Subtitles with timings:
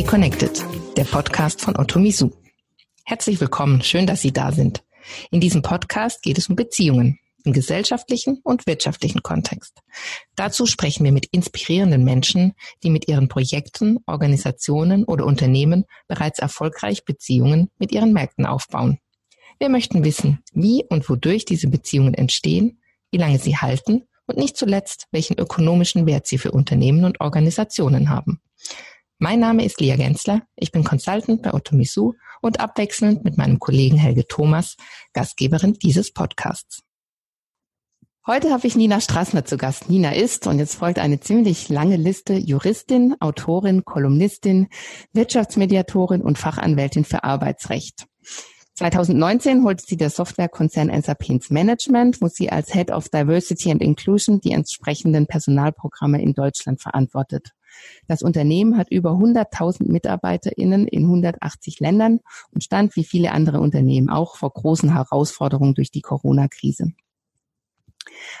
[0.00, 0.64] Stay Connected,
[0.96, 2.30] der Podcast von Otto Misu.
[3.04, 4.82] Herzlich willkommen, schön, dass Sie da sind.
[5.30, 9.78] In diesem Podcast geht es um Beziehungen im gesellschaftlichen und wirtschaftlichen Kontext.
[10.36, 17.04] Dazu sprechen wir mit inspirierenden Menschen, die mit ihren Projekten, Organisationen oder Unternehmen bereits erfolgreich
[17.04, 19.00] Beziehungen mit ihren Märkten aufbauen.
[19.58, 22.80] Wir möchten wissen, wie und wodurch diese Beziehungen entstehen,
[23.10, 28.08] wie lange sie halten und nicht zuletzt, welchen ökonomischen Wert sie für Unternehmen und Organisationen
[28.08, 28.40] haben.
[29.22, 33.58] Mein Name ist Lia Gensler, ich bin Consultant bei Otto Misu und abwechselnd mit meinem
[33.58, 34.78] Kollegen Helge Thomas,
[35.12, 36.80] Gastgeberin dieses Podcasts.
[38.26, 39.90] Heute habe ich Nina Strassner zu Gast.
[39.90, 44.68] Nina ist, und jetzt folgt eine ziemlich lange Liste, Juristin, Autorin, Kolumnistin,
[45.12, 48.06] Wirtschaftsmediatorin und Fachanwältin für Arbeitsrecht.
[48.76, 53.82] 2019 holte sie der Softwarekonzern SAP ins Management, wo sie als Head of Diversity and
[53.82, 57.50] Inclusion die entsprechenden Personalprogramme in Deutschland verantwortet.
[58.06, 62.20] Das Unternehmen hat über 100.000 MitarbeiterInnen in 180 Ländern
[62.52, 66.92] und stand wie viele andere Unternehmen auch vor großen Herausforderungen durch die Corona-Krise.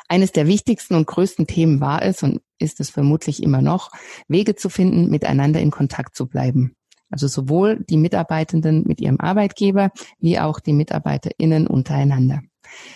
[0.08, 3.90] Eines der wichtigsten und größten Themen war es und ist es vermutlich immer noch,
[4.28, 6.74] Wege zu finden, miteinander in Kontakt zu bleiben.
[7.10, 12.42] Also sowohl die Mitarbeitenden mit ihrem Arbeitgeber wie auch die MitarbeiterInnen untereinander.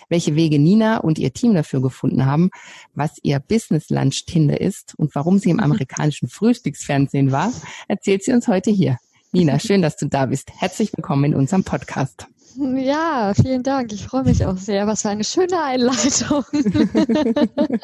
[0.08, 2.50] Welche Wege Nina und ihr Team dafür gefunden haben,
[2.94, 7.52] was ihr Business Lunch Tinder ist und warum sie im amerikanischen Frühstücksfernsehen war,
[7.88, 8.98] erzählt sie uns heute hier.
[9.32, 10.50] Nina, schön, dass du da bist.
[10.58, 12.28] Herzlich willkommen in unserem Podcast.
[12.56, 13.92] Ja, vielen Dank.
[13.92, 14.86] Ich freue mich auch sehr.
[14.86, 16.44] Was für eine schöne Einleitung.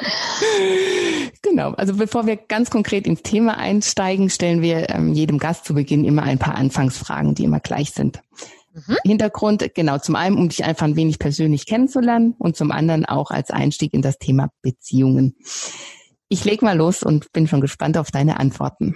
[1.43, 1.73] genau.
[1.73, 6.05] Also bevor wir ganz konkret ins Thema einsteigen, stellen wir ähm, jedem Gast zu Beginn
[6.05, 8.23] immer ein paar Anfangsfragen, die immer gleich sind.
[8.73, 8.97] Mhm.
[9.05, 13.31] Hintergrund, genau, zum einen, um dich einfach ein wenig persönlich kennenzulernen und zum anderen auch
[13.31, 15.35] als Einstieg in das Thema Beziehungen.
[16.29, 18.95] Ich leg mal los und bin schon gespannt auf deine Antworten.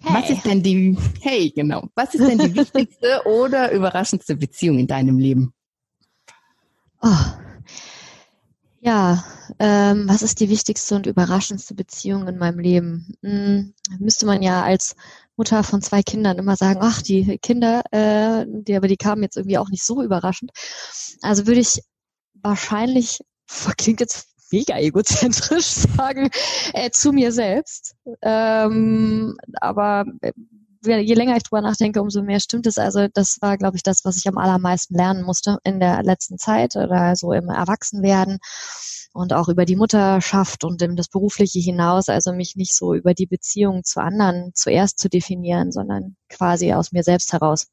[0.00, 0.14] Hey.
[0.14, 4.86] Was ist denn die, hey, genau, was ist denn die wichtigste oder überraschendste Beziehung in
[4.86, 5.52] deinem Leben?
[7.00, 7.16] Oh.
[8.80, 9.24] Ja,
[9.58, 13.14] ähm, was ist die wichtigste und überraschendste Beziehung in meinem Leben?
[13.22, 14.94] Hm, müsste man ja als
[15.38, 19.36] Mutter von zwei Kindern immer sagen, ach, die Kinder, äh, die, aber die kamen jetzt
[19.36, 20.50] irgendwie auch nicht so überraschend.
[21.22, 21.80] Also würde ich
[22.34, 23.20] wahrscheinlich,
[23.78, 25.64] klingt jetzt mega egozentrisch
[25.96, 26.30] sagen,
[26.74, 27.94] äh, zu mir selbst.
[28.22, 30.32] Ähm, aber äh,
[30.84, 32.78] je länger ich drüber nachdenke, umso mehr stimmt es.
[32.78, 36.38] Also das war, glaube ich, das, was ich am allermeisten lernen musste in der letzten
[36.38, 38.38] Zeit oder so im Erwachsenwerden
[39.12, 42.08] und auch über die Mutterschaft und das Berufliche hinaus.
[42.08, 46.92] Also mich nicht so über die Beziehung zu anderen zuerst zu definieren, sondern quasi aus
[46.92, 47.68] mir selbst heraus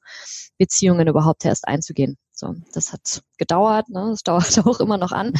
[0.57, 2.17] Beziehungen überhaupt erst einzugehen.
[2.37, 4.07] So, das hat gedauert, ne?
[4.11, 5.33] Das dauert auch immer noch an.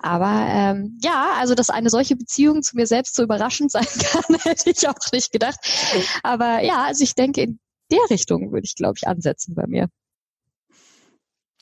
[0.00, 4.36] Aber ähm, ja, also dass eine solche Beziehung zu mir selbst so überraschend sein kann,
[4.42, 5.58] hätte ich auch nicht gedacht.
[6.22, 7.58] Aber ja, also ich denke, in
[7.90, 9.88] der Richtung würde ich, glaube ich, ansetzen bei mir.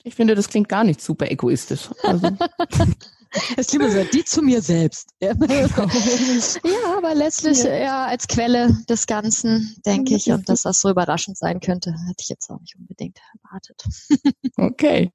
[0.02, 1.88] Ich finde, das klingt gar nicht super egoistisch.
[2.02, 2.28] Also.
[3.56, 5.10] Es lieber so, die zu mir selbst.
[5.20, 7.74] Ja, aber letztlich ja.
[7.74, 8.06] ja.
[8.06, 12.28] als Quelle des Ganzen, denke ich, und dass das so überraschend sein könnte, hätte ich
[12.28, 13.82] jetzt auch nicht unbedingt erwartet.
[14.56, 15.12] Okay.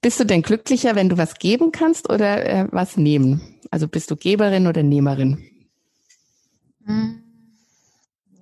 [0.00, 3.58] Bist du denn glücklicher, wenn du was geben kannst oder äh, was nehmen?
[3.70, 5.48] Also bist du Geberin oder Nehmerin?
[6.84, 7.23] Hm.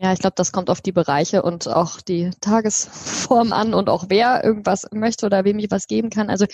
[0.03, 4.07] Ja, ich glaube, das kommt auf die Bereiche und auch die Tagesform an und auch
[4.09, 6.29] wer irgendwas möchte oder wem ich was geben kann.
[6.29, 6.45] Also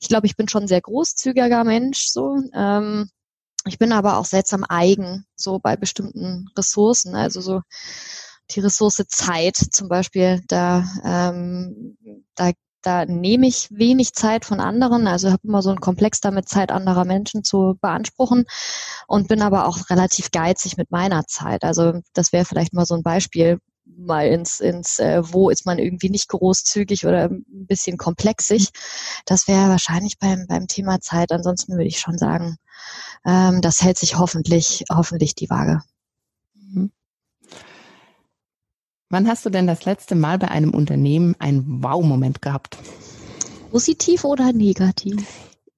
[0.00, 2.36] ich glaube, ich bin schon ein sehr großzügiger Mensch so.
[2.54, 3.10] Ähm,
[3.66, 7.16] ich bin aber auch seltsam eigen, so bei bestimmten Ressourcen.
[7.16, 7.62] Also so
[8.50, 11.96] die Ressource Zeit zum Beispiel, da, ähm,
[12.36, 16.48] da da nehme ich wenig Zeit von anderen, also habe immer so einen Komplex damit,
[16.48, 18.44] Zeit anderer Menschen zu beanspruchen
[19.06, 21.64] und bin aber auch relativ geizig mit meiner Zeit.
[21.64, 25.78] Also das wäre vielleicht mal so ein Beispiel, mal ins, ins äh, wo ist man
[25.78, 28.70] irgendwie nicht großzügig oder ein bisschen komplexig.
[29.26, 31.32] Das wäre wahrscheinlich beim, beim Thema Zeit.
[31.32, 32.56] Ansonsten würde ich schon sagen,
[33.26, 35.82] ähm, das hält sich hoffentlich, hoffentlich die Waage.
[39.12, 42.78] Wann hast du denn das letzte Mal bei einem Unternehmen einen Wow-Moment gehabt?
[43.70, 45.22] Positiv oder negativ?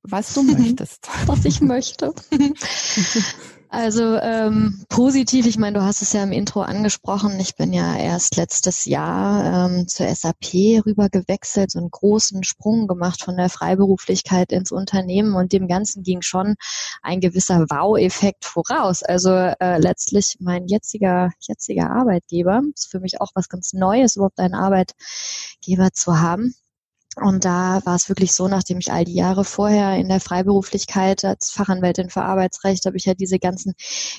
[0.04, 1.08] Was du möchtest.
[1.26, 2.14] Was ich möchte.
[3.74, 7.40] Also ähm, positiv, ich meine, du hast es ja im Intro angesprochen.
[7.40, 12.86] Ich bin ja erst letztes Jahr ähm, zur SAP rüber gewechselt, so einen großen Sprung
[12.86, 16.54] gemacht von der Freiberuflichkeit ins Unternehmen und dem Ganzen ging schon
[17.02, 19.02] ein gewisser Wow-Effekt voraus.
[19.02, 24.38] Also äh, letztlich mein jetziger jetziger Arbeitgeber ist für mich auch was ganz Neues, überhaupt
[24.38, 26.54] einen Arbeitgeber zu haben
[27.16, 31.24] Und da war es wirklich so, nachdem ich all die Jahre vorher in der Freiberuflichkeit
[31.24, 33.74] als Fachanwältin für Arbeitsrecht habe ich ja diese ganzen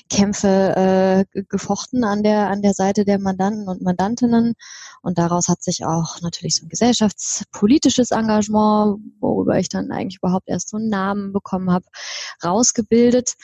[0.08, 4.54] Kämpfe äh, gefochten an der an der Seite der Mandanten und Mandantinnen.
[5.02, 10.48] Und daraus hat sich auch natürlich so ein gesellschaftspolitisches Engagement, worüber ich dann eigentlich überhaupt
[10.48, 11.84] erst so einen Namen bekommen habe,
[12.42, 13.34] rausgebildet.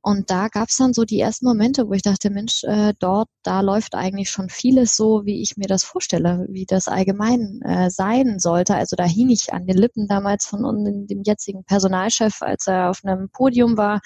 [0.00, 3.28] Und da gab es dann so die ersten Momente, wo ich dachte, Mensch, äh, dort,
[3.42, 7.90] da läuft eigentlich schon vieles so, wie ich mir das vorstelle, wie das allgemein äh,
[7.90, 8.76] sein sollte.
[8.76, 13.00] Also da hing ich an den Lippen damals von dem jetzigen Personalchef, als er auf
[13.04, 14.00] einem Podium war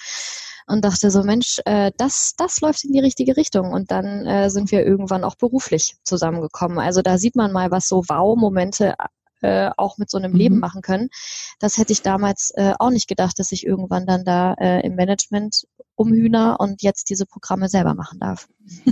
[0.67, 3.71] und dachte so, Mensch, äh, das, das läuft in die richtige Richtung.
[3.71, 6.79] Und dann äh, sind wir irgendwann auch beruflich zusammengekommen.
[6.79, 8.95] Also da sieht man mal, was so Wow-Momente
[9.43, 10.37] äh, auch mit so einem mhm.
[10.37, 11.09] Leben machen können.
[11.59, 14.95] Das hätte ich damals äh, auch nicht gedacht, dass ich irgendwann dann da äh, im
[14.95, 18.47] Management umhühner und jetzt diese Programme selber machen darf.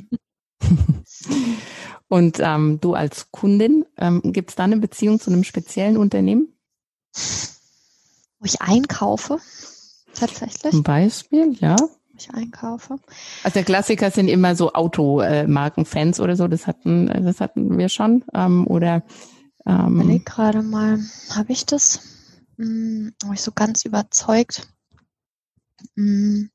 [2.07, 6.53] und ähm, du als Kundin, ähm, gibt es da eine Beziehung zu einem speziellen Unternehmen?
[8.39, 9.39] Wo ich einkaufe,
[10.13, 10.71] tatsächlich.
[10.71, 11.75] Zum Beispiel, ja.
[11.79, 12.97] Wo ich einkaufe.
[13.43, 18.23] Also der Klassiker sind immer so Automarkenfans oder so, das hatten, das hatten wir schon.
[18.33, 19.03] Ähm, oder
[19.65, 20.99] ähm, ich überleg gerade mal,
[21.31, 21.99] habe ich das?
[22.57, 24.67] Hm, habe ich so ganz überzeugt?
[25.95, 26.49] Hm,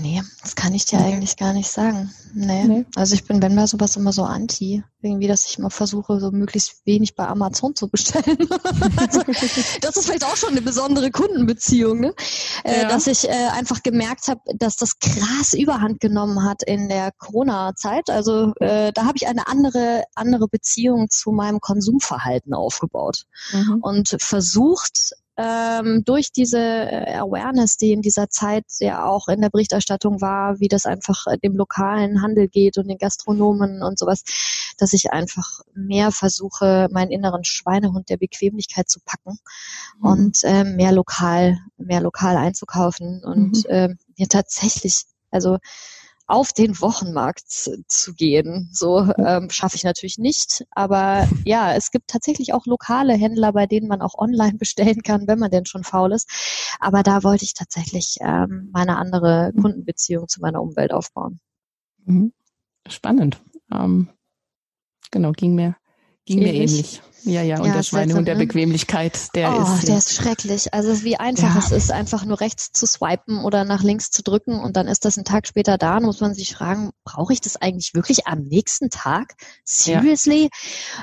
[0.00, 2.10] Nee, das kann ich dir eigentlich gar nicht sagen.
[2.32, 2.64] Nee.
[2.64, 2.86] nee.
[2.96, 4.82] Also ich bin, wenn bei sowas immer so anti.
[5.02, 8.36] Irgendwie, dass ich immer versuche, so möglichst wenig bei Amazon zu bestellen.
[8.96, 9.22] also,
[9.80, 12.14] das ist vielleicht auch schon eine besondere Kundenbeziehung, ne?
[12.64, 12.88] Äh, ja.
[12.88, 18.10] dass ich äh, einfach gemerkt habe, dass das krass überhand genommen hat in der Corona-Zeit.
[18.10, 23.78] Also äh, da habe ich eine andere, andere Beziehung zu meinem Konsumverhalten aufgebaut mhm.
[23.80, 29.48] und versucht, ähm, durch diese äh, Awareness, die in dieser Zeit ja auch in der
[29.48, 34.22] Berichterstattung war, wie das einfach äh, dem lokalen Handel geht und den Gastronomen und sowas,
[34.78, 39.38] dass ich einfach mehr versuche, meinen inneren Schweinehund der Bequemlichkeit zu packen
[39.98, 40.06] mhm.
[40.06, 43.70] und äh, mehr lokal, mehr lokal einzukaufen und mhm.
[43.70, 45.58] äh, mir tatsächlich, also
[46.30, 47.50] auf den Wochenmarkt
[47.88, 48.70] zu gehen.
[48.72, 50.64] So ähm, schaffe ich natürlich nicht.
[50.70, 55.26] Aber ja, es gibt tatsächlich auch lokale Händler, bei denen man auch online bestellen kann,
[55.26, 56.30] wenn man denn schon faul ist.
[56.78, 61.40] Aber da wollte ich tatsächlich ähm, meine andere Kundenbeziehung zu meiner Umwelt aufbauen.
[62.10, 62.32] Mhm.
[62.86, 63.40] Spannend.
[63.72, 64.08] Ähm,
[65.10, 65.76] genau, ging mir,
[66.24, 66.52] ging ähnlich.
[66.52, 67.02] mir ähnlich.
[67.24, 68.46] Ja, ja, und ja, der Schweinehund der ne?
[68.46, 69.88] Bequemlichkeit, der oh, ist.
[69.88, 70.72] der ist schrecklich.
[70.72, 71.60] Also wie einfach ja.
[71.60, 75.04] es ist, einfach nur rechts zu swipen oder nach links zu drücken und dann ist
[75.04, 78.26] das ein Tag später da und muss man sich fragen, brauche ich das eigentlich wirklich
[78.26, 79.34] am nächsten Tag?
[79.64, 80.48] Seriously?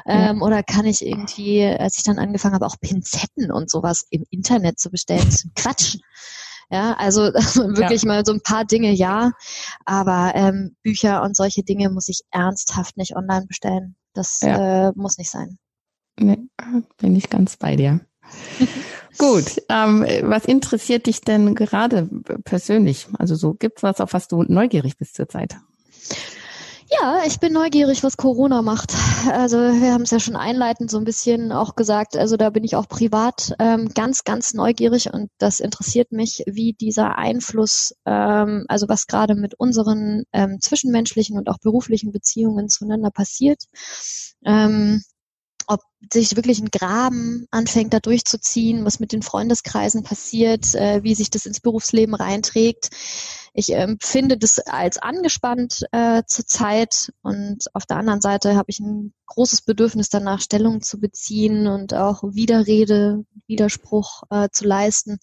[0.06, 0.32] Ja.
[0.32, 4.26] Ähm, oder kann ich irgendwie, als ich dann angefangen habe, auch Pinzetten und sowas im
[4.32, 5.98] Internet zu bestellen, das ist Quatsch.
[6.70, 7.22] Ja, also
[7.78, 8.08] wirklich ja.
[8.08, 9.32] mal so ein paar Dinge ja,
[9.86, 13.96] aber ähm, Bücher und solche Dinge muss ich ernsthaft nicht online bestellen.
[14.14, 14.90] Das ja.
[14.90, 15.58] äh, muss nicht sein.
[16.20, 16.40] Nee,
[16.98, 18.02] bin ich ganz bei dir.
[19.18, 22.10] Gut, ähm, was interessiert dich denn gerade
[22.44, 23.08] persönlich?
[23.18, 25.56] Also so gibt's was, auf was du neugierig bist zurzeit?
[27.02, 28.94] Ja, ich bin neugierig, was Corona macht.
[29.32, 32.18] Also wir haben es ja schon einleitend so ein bisschen auch gesagt.
[32.18, 36.74] Also da bin ich auch privat ähm, ganz, ganz neugierig und das interessiert mich, wie
[36.74, 43.12] dieser Einfluss, ähm, also was gerade mit unseren ähm, zwischenmenschlichen und auch beruflichen Beziehungen zueinander
[43.12, 43.64] passiert.
[44.46, 45.04] Ähm,
[45.68, 51.16] ob sich wirklich ein Graben anfängt, da durchzuziehen, was mit den Freundeskreisen passiert, äh, wie
[51.16, 52.90] sich das ins Berufsleben reinträgt.
[53.60, 58.80] Ich ähm, finde das als angespannt äh, zurzeit und auf der anderen Seite habe ich
[58.80, 65.18] ein großes Bedürfnis danach, Stellung zu beziehen und auch Widerrede, Widerspruch äh, zu leisten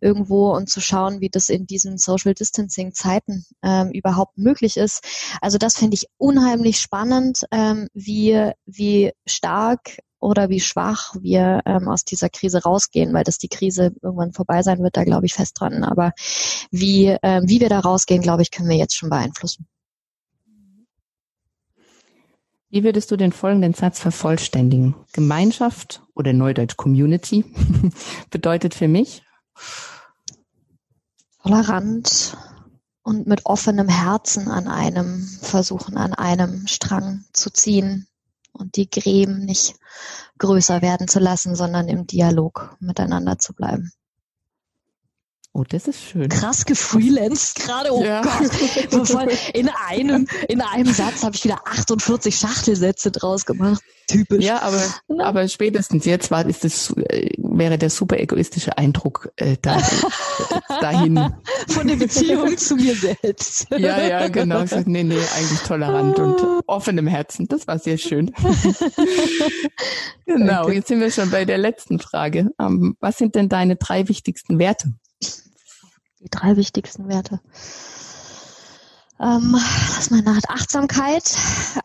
[0.00, 5.02] irgendwo und zu schauen, wie das in diesen Social Distancing Zeiten ähm, überhaupt möglich ist.
[5.42, 11.86] Also das finde ich unheimlich spannend, ähm, wie, wie stark oder wie schwach wir ähm,
[11.86, 15.34] aus dieser Krise rausgehen, weil dass die Krise irgendwann vorbei sein wird, da glaube ich
[15.34, 15.84] fest dran.
[15.84, 16.12] Aber
[16.70, 19.66] wie, ähm, wie wir da rausgehen, glaube ich, können wir jetzt schon beeinflussen.
[22.70, 24.94] Wie würdest du den folgenden Satz vervollständigen?
[25.12, 27.44] Gemeinschaft oder Neudeutsch Community
[28.30, 29.22] bedeutet für mich
[31.42, 32.38] tolerant
[33.02, 38.08] und mit offenem Herzen an einem versuchen, an einem Strang zu ziehen,
[38.54, 39.76] und die Gräben nicht
[40.38, 43.92] größer werden zu lassen, sondern im Dialog miteinander zu bleiben.
[45.56, 46.28] Oh, das ist schön.
[46.28, 47.92] Krass gefreelanced gerade.
[47.92, 48.22] Oh ja.
[48.22, 49.30] Gott.
[49.54, 53.80] In einem, in einem Satz habe ich wieder 48 Schachtelsätze draus gemacht.
[54.08, 54.44] Typisch.
[54.44, 55.24] Ja, aber, Na?
[55.26, 59.80] aber spätestens jetzt war, ist das, äh, wäre der super egoistische Eindruck äh, da,
[60.80, 61.32] dahin.
[61.68, 63.68] Von der Beziehung zu mir selbst.
[63.70, 64.64] Ja, ja, genau.
[64.64, 67.46] Ich sag, nee, nee, eigentlich tolerant und offenem Herzen.
[67.46, 68.34] Das war sehr schön.
[70.26, 72.50] genau, jetzt sind wir schon bei der letzten Frage.
[72.60, 74.92] Ähm, was sind denn deine drei wichtigsten Werte?
[76.20, 77.40] Die drei wichtigsten Werte.
[79.20, 79.56] Ähm,
[79.96, 81.36] lass mal nach Achtsamkeit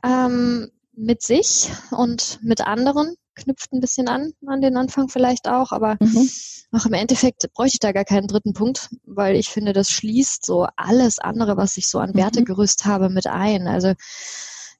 [0.04, 5.72] ähm, mit sich und mit anderen knüpft ein bisschen an, an den Anfang vielleicht auch,
[5.72, 6.30] aber mhm.
[6.72, 10.46] auch im Endeffekt bräuchte ich da gar keinen dritten Punkt, weil ich finde, das schließt
[10.46, 12.90] so alles andere, was ich so an Wertegerüst mhm.
[12.90, 13.68] habe, mit ein.
[13.68, 13.94] Also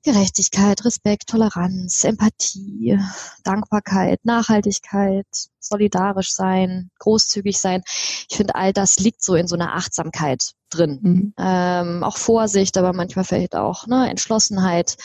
[0.04, 2.98] Gerechtigkeit, Respekt, Toleranz, Empathie,
[3.44, 5.28] Dankbarkeit, Nachhaltigkeit,
[5.60, 7.82] solidarisch sein, großzügig sein.
[8.30, 11.00] Ich finde, all das liegt so in so einer Achtsamkeit drin.
[11.02, 11.34] Mhm.
[11.38, 14.96] Ähm, auch Vorsicht, aber manchmal vielleicht auch ne, Entschlossenheit,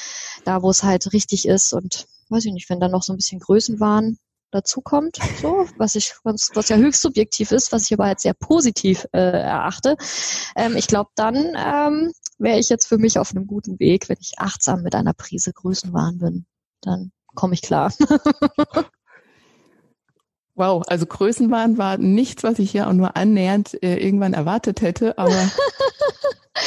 [0.45, 3.17] da wo es halt richtig ist und weiß ich nicht, wenn da noch so ein
[3.17, 4.19] bisschen Größenwahn
[4.51, 8.35] dazukommt, so, was ich, was, was ja höchst subjektiv ist, was ich aber als sehr
[8.35, 9.97] positiv äh, erachte.
[10.57, 14.19] Ähm, ich glaube, dann ähm, wäre ich jetzt für mich auf einem guten Weg, wenn
[14.21, 16.47] ich achtsam mit einer Prise Größenwahn bin.
[16.81, 17.93] Dann komme ich klar.
[20.57, 25.19] Wow, also Größenwahn war nichts, was ich ja auch nur annähernd äh, irgendwann erwartet hätte,
[25.19, 25.35] aber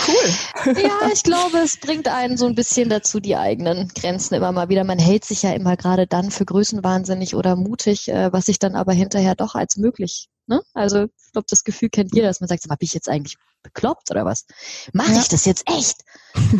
[0.08, 0.76] cool.
[0.76, 4.68] ja, ich glaube, es bringt einen so ein bisschen dazu, die eigenen Grenzen immer mal
[4.68, 4.84] wieder.
[4.84, 8.76] Man hält sich ja immer gerade dann für größenwahnsinnig oder mutig, äh, was sich dann
[8.76, 10.28] aber hinterher doch als möglich.
[10.48, 10.62] Ne?
[10.74, 14.12] Also ich glaube, das Gefühl kennt jeder, dass man sagt, hab ich jetzt eigentlich bekloppt
[14.12, 14.46] oder was?
[14.92, 15.20] Mache ja.
[15.20, 16.04] ich das jetzt echt?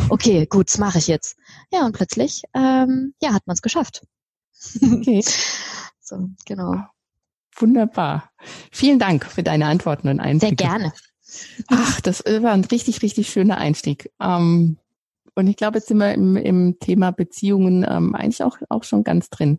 [0.08, 1.36] Okay, gut, das mache ich jetzt.
[1.70, 4.02] Ja, und plötzlich, ähm, ja, hat man es geschafft.
[4.82, 5.22] Okay.
[6.00, 6.84] so, genau.
[7.58, 8.30] Wunderbar.
[8.70, 10.56] Vielen Dank für deine Antworten und Einblicke.
[10.56, 10.92] Sehr gerne.
[11.68, 14.10] Ach, das war ein richtig, richtig schöner Einstieg.
[14.20, 14.78] Ähm,
[15.38, 19.04] und ich glaube, jetzt sind wir im, im Thema Beziehungen ähm, eigentlich auch, auch schon
[19.04, 19.58] ganz drin.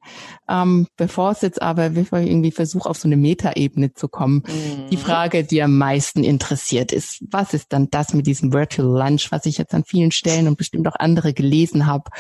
[0.50, 4.90] Ähm, bevor es jetzt aber irgendwie versuche, auf so eine Metaebene zu kommen, mhm.
[4.92, 9.32] die Frage, die am meisten interessiert ist, was ist dann das mit diesem Virtual Lunch,
[9.32, 12.12] was ich jetzt an vielen Stellen und bestimmt auch andere gelesen habe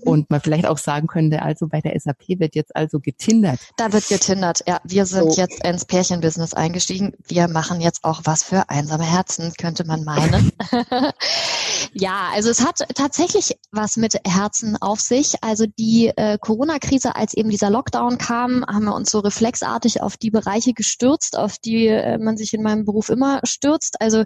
[0.00, 3.60] und man vielleicht auch sagen könnte, also bei der SAP wird jetzt also getindert.
[3.76, 4.80] Da wird getindert, ja.
[4.82, 5.40] Wir sind so.
[5.40, 7.12] jetzt ins Pärchenbusiness eingestiegen.
[7.28, 10.50] Wir machen jetzt auch was für einsame Herzen, könnte man meinen.
[11.92, 15.34] ja, also es hat tatsächlich was mit Herzen auf sich.
[15.42, 20.16] Also die äh, Corona-Krise, als eben dieser Lockdown kam, haben wir uns so reflexartig auf
[20.16, 24.00] die Bereiche gestürzt, auf die äh, man sich in meinem Beruf immer stürzt.
[24.00, 24.24] Also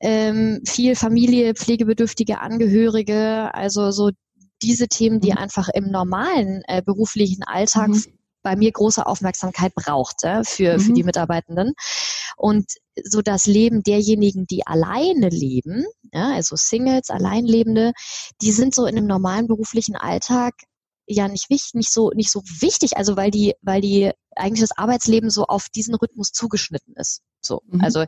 [0.00, 4.10] ähm, viel Familie, pflegebedürftige Angehörige, also so
[4.62, 5.38] diese Themen, die mhm.
[5.38, 10.80] einfach im normalen äh, beruflichen Alltag mhm bei mir große Aufmerksamkeit braucht äh, für, mhm.
[10.80, 11.72] für die Mitarbeitenden.
[12.36, 12.66] Und
[13.04, 17.92] so das Leben derjenigen, die alleine leben, ja, also Singles, Alleinlebende,
[18.42, 20.54] die sind so in einem normalen beruflichen Alltag
[21.06, 24.76] ja nicht wichtig, nicht so nicht so wichtig, also weil die weil die eigentlich das
[24.76, 27.22] Arbeitsleben so auf diesen Rhythmus zugeschnitten ist.
[27.40, 27.80] So, mhm.
[27.80, 28.00] also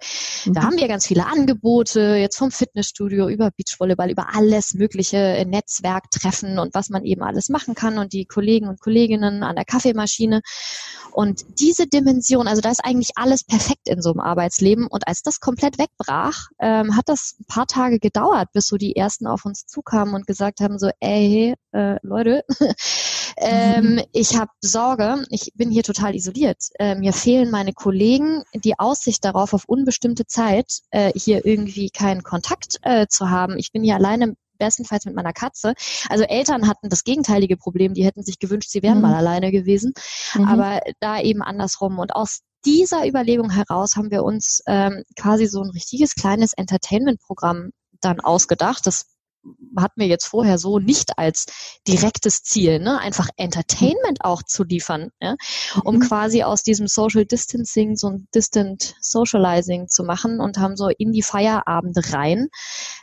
[0.45, 0.55] mhm.
[0.55, 5.45] da haben wir ganz viele Angebote, jetzt vom Fitnessstudio über Beachvolleyball, über alles mögliche äh,
[5.45, 9.65] Netzwerktreffen und was man eben alles machen kann und die Kollegen und Kolleginnen an der
[9.65, 10.41] Kaffeemaschine.
[11.13, 14.87] Und diese Dimension, also da ist eigentlich alles perfekt in so einem Arbeitsleben.
[14.87, 18.97] Und als das komplett wegbrach, ähm, hat das ein paar Tage gedauert, bis so die
[18.97, 22.45] ersten auf uns zukamen und gesagt haben so, ey, äh, Leute,
[23.37, 24.03] ähm, mhm.
[24.13, 26.59] ich habe Sorge, ich bin hier total isoliert.
[26.79, 32.23] Äh, mir fehlen meine Kollegen, die Aussicht darauf, auf unbestimmte Zeit äh, hier irgendwie keinen
[32.23, 33.59] Kontakt äh, zu haben.
[33.59, 35.75] Ich bin hier alleine bestenfalls mit meiner Katze.
[36.09, 39.03] Also Eltern hatten das gegenteilige Problem, die hätten sich gewünscht, sie wären mhm.
[39.03, 39.93] mal alleine gewesen,
[40.35, 40.45] mhm.
[40.45, 41.99] aber da eben andersrum.
[41.99, 47.71] Und aus dieser Überlegung heraus haben wir uns ähm, quasi so ein richtiges kleines Entertainment-Programm
[48.01, 48.87] dann ausgedacht.
[48.87, 49.07] Das
[49.77, 51.47] hatten wir jetzt vorher so nicht als
[51.87, 52.99] direktes Ziel, ne?
[52.99, 55.37] einfach Entertainment auch zu liefern, ja?
[55.85, 56.01] um mhm.
[56.01, 61.13] quasi aus diesem Social Distancing so ein Distant Socializing zu machen und haben so in
[61.13, 62.49] die Feierabende rein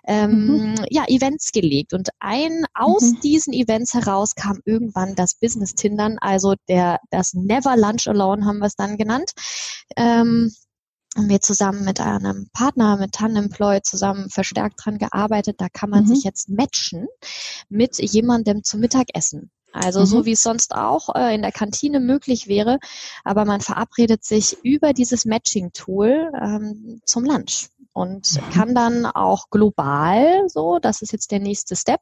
[0.08, 0.76] ähm, mhm.
[0.90, 3.20] ja Events gelegt und ein aus mhm.
[3.22, 8.60] diesen Events heraus kam irgendwann das Business Tindern, also der das Never Lunch Alone haben
[8.60, 9.32] wir es dann genannt.
[9.96, 10.52] Ähm,
[11.18, 15.56] haben wir zusammen mit einem Partner, mit Tanemploy zusammen verstärkt dran gearbeitet.
[15.60, 16.08] Da kann man mhm.
[16.08, 17.08] sich jetzt matchen
[17.70, 19.52] mit jemandem zum Mittagessen.
[19.74, 20.06] Also mhm.
[20.06, 22.80] so wie es sonst auch äh, in der Kantine möglich wäre,
[23.24, 27.70] aber man verabredet sich über dieses Matching-Tool ähm, zum Lunch.
[27.98, 28.50] Und mhm.
[28.52, 32.02] kann dann auch global so, das ist jetzt der nächste Step,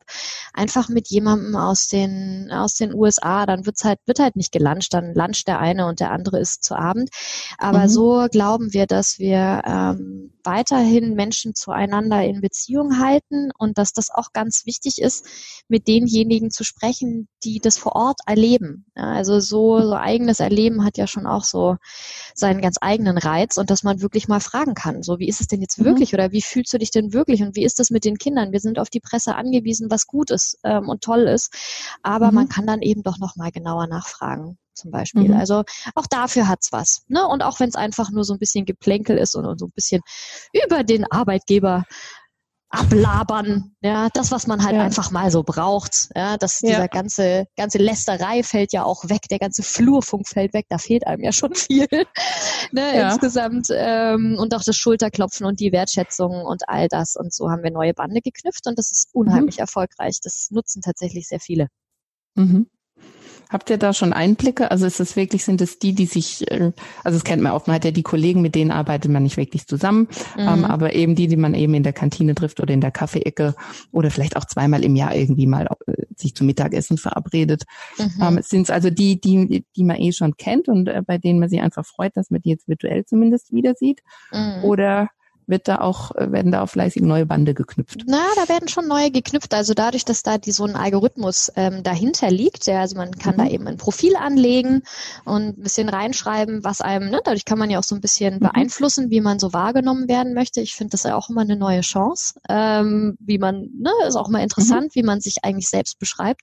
[0.54, 4.94] einfach mit jemandem aus den aus den USA, dann wird's halt wird halt nicht gelanscht,
[4.94, 7.10] dann luncht der eine und der andere ist zu Abend,
[7.58, 7.88] aber mhm.
[7.88, 14.10] so glauben wir, dass wir ähm, weiterhin Menschen zueinander in Beziehung halten und dass das
[14.12, 15.26] auch ganz wichtig ist,
[15.68, 18.86] mit denjenigen zu sprechen, die das vor Ort erleben.
[18.96, 21.78] Ja, also so, so eigenes Erleben hat ja schon auch so
[22.34, 25.48] seinen ganz eigenen Reiz und dass man wirklich mal fragen kann, so wie ist es
[25.48, 25.84] denn jetzt.
[25.86, 28.52] Wirklich oder wie fühlst du dich denn wirklich und wie ist das mit den Kindern?
[28.52, 31.54] Wir sind auf die Presse angewiesen, was gut ist ähm, und toll ist,
[32.04, 32.36] aber mhm.
[32.36, 35.30] man kann dann eben doch noch mal genauer nachfragen zum Beispiel.
[35.30, 35.38] Mhm.
[35.38, 35.64] Also
[35.96, 37.04] auch dafür hat's was.
[37.08, 37.26] Ne?
[37.26, 39.72] Und auch wenn es einfach nur so ein bisschen Geplänkel ist und, und so ein
[39.74, 40.02] bisschen
[40.52, 41.86] über den Arbeitgeber
[42.70, 44.82] ablabern, ja, das, was man halt ja.
[44.82, 46.70] einfach mal so braucht, ja, dass ja.
[46.70, 51.08] dieser ganze, ganze Lästerei fällt ja auch weg, der ganze Flurfunk fällt weg, da fehlt
[51.08, 51.88] einem ja schon viel,
[52.72, 53.12] ne, ja.
[53.12, 57.64] insgesamt, ähm, und auch das Schulterklopfen und die Wertschätzung und all das und so haben
[57.64, 59.62] wir neue Bande geknüpft und das ist unheimlich mhm.
[59.62, 61.68] erfolgreich, das nutzen tatsächlich sehr viele.
[62.36, 62.68] Mhm.
[63.50, 64.72] Habt ihr da schon Einblicke?
[64.72, 66.72] Also ist es wirklich, sind es die, die sich, äh,
[67.04, 69.38] also das kennt man oft, man hat ja die Kollegen, mit denen arbeitet man nicht
[69.38, 70.50] wirklich zusammen, ähm, mhm.
[70.50, 73.56] ähm, aber eben die, die man eben in der Kantine trifft oder in der Kaffeeecke
[73.92, 77.64] oder vielleicht auch zweimal im Jahr irgendwie mal äh, sich zum Mittagessen verabredet.
[77.98, 78.22] Mhm.
[78.22, 81.40] Ähm, es sind also die, die, die man eh schon kennt und äh, bei denen
[81.40, 84.02] man sich einfach freut, dass man die jetzt virtuell zumindest wieder sieht.
[84.32, 84.64] Mhm.
[84.64, 85.10] Oder
[85.48, 88.04] wird da auch, äh, werden da auch fleißig neue Bande geknüpft?
[88.08, 89.54] Na, da werden schon neue geknüpft.
[89.54, 93.36] Also dadurch, dass da die, so ein Algorithmus ähm, dahinter liegt, ja, also man kann
[93.36, 93.40] mhm.
[93.40, 94.84] da eben ein Profil anlegen
[95.24, 98.36] und ein bisschen reinschreiben, was einem, ne, dadurch kann man ja auch so ein bisschen
[98.36, 98.40] mhm.
[98.40, 100.62] beeinflussen, wie man so wahrgenommen werden möchte.
[100.62, 104.30] Ich finde das ja auch immer eine neue Chance, ähm, wie man, ne, ist auch
[104.30, 104.96] mal interessant, mhm.
[104.96, 106.42] wie man sich eigentlich selbst beschreibt.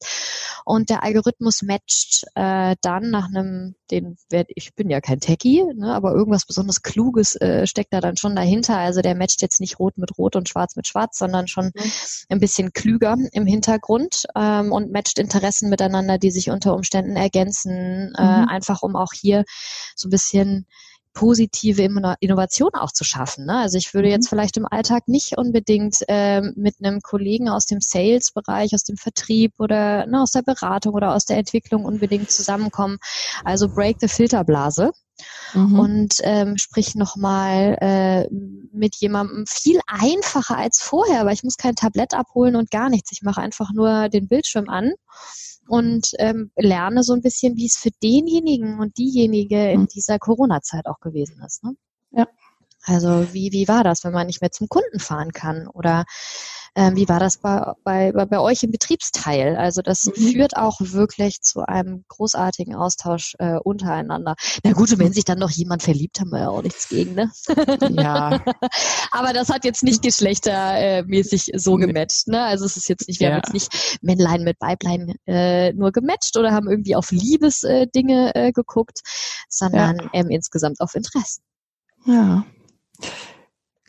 [0.64, 5.64] Und der Algorithmus matcht äh, dann nach einem, den werd, ich bin ja kein Techie,
[5.74, 8.78] ne, aber irgendwas besonders Kluges äh, steckt da dann schon dahinter.
[8.78, 11.92] Also der matcht jetzt nicht rot mit rot und schwarz mit schwarz, sondern schon mhm.
[12.30, 18.12] ein bisschen klüger im Hintergrund ähm, und matcht Interessen miteinander, die sich unter Umständen ergänzen,
[18.16, 18.48] äh, mhm.
[18.48, 19.44] einfach um auch hier
[19.94, 20.66] so ein bisschen
[21.14, 21.82] positive
[22.20, 23.46] Innovation auch zu schaffen.
[23.46, 23.58] Ne?
[23.58, 24.14] Also ich würde mhm.
[24.14, 28.96] jetzt vielleicht im Alltag nicht unbedingt ähm, mit einem Kollegen aus dem Sales-Bereich, aus dem
[28.96, 32.98] Vertrieb oder ne, aus der Beratung oder aus der Entwicklung unbedingt zusammenkommen.
[33.44, 34.92] Also break the Filterblase.
[35.54, 35.78] Mhm.
[35.78, 38.28] Und ähm, sprich nochmal äh,
[38.72, 43.12] mit jemandem viel einfacher als vorher, weil ich muss kein Tablett abholen und gar nichts.
[43.12, 44.92] Ich mache einfach nur den Bildschirm an
[45.68, 49.88] und ähm, lerne so ein bisschen, wie es für denjenigen und diejenige in mhm.
[49.88, 51.62] dieser Corona-Zeit auch gewesen ist.
[51.64, 51.76] Ne?
[52.12, 52.26] Ja.
[52.84, 55.68] Also wie, wie war das, wenn man nicht mehr zum Kunden fahren kann?
[55.68, 56.04] Oder
[56.74, 59.56] ähm, wie war das bei, bei, bei euch im Betriebsteil?
[59.56, 60.12] Also das mhm.
[60.14, 64.36] führt auch wirklich zu einem großartigen Austausch äh, untereinander.
[64.64, 67.14] Na gut, und wenn sich dann noch jemand verliebt, haben wir ja auch nichts gegen,
[67.14, 67.30] ne?
[67.90, 68.40] Ja.
[69.10, 72.42] Aber das hat jetzt nicht geschlechtermäßig so gematcht, ne?
[72.42, 73.34] Also es ist jetzt nicht, wir ja.
[73.34, 78.52] haben jetzt nicht Männlein mit Weiblein äh, nur gematcht oder haben irgendwie auf Liebesdinge äh,
[78.52, 79.00] geguckt,
[79.48, 80.10] sondern ja.
[80.14, 81.42] ähm, insgesamt auf Interessen.
[82.06, 82.44] Ja.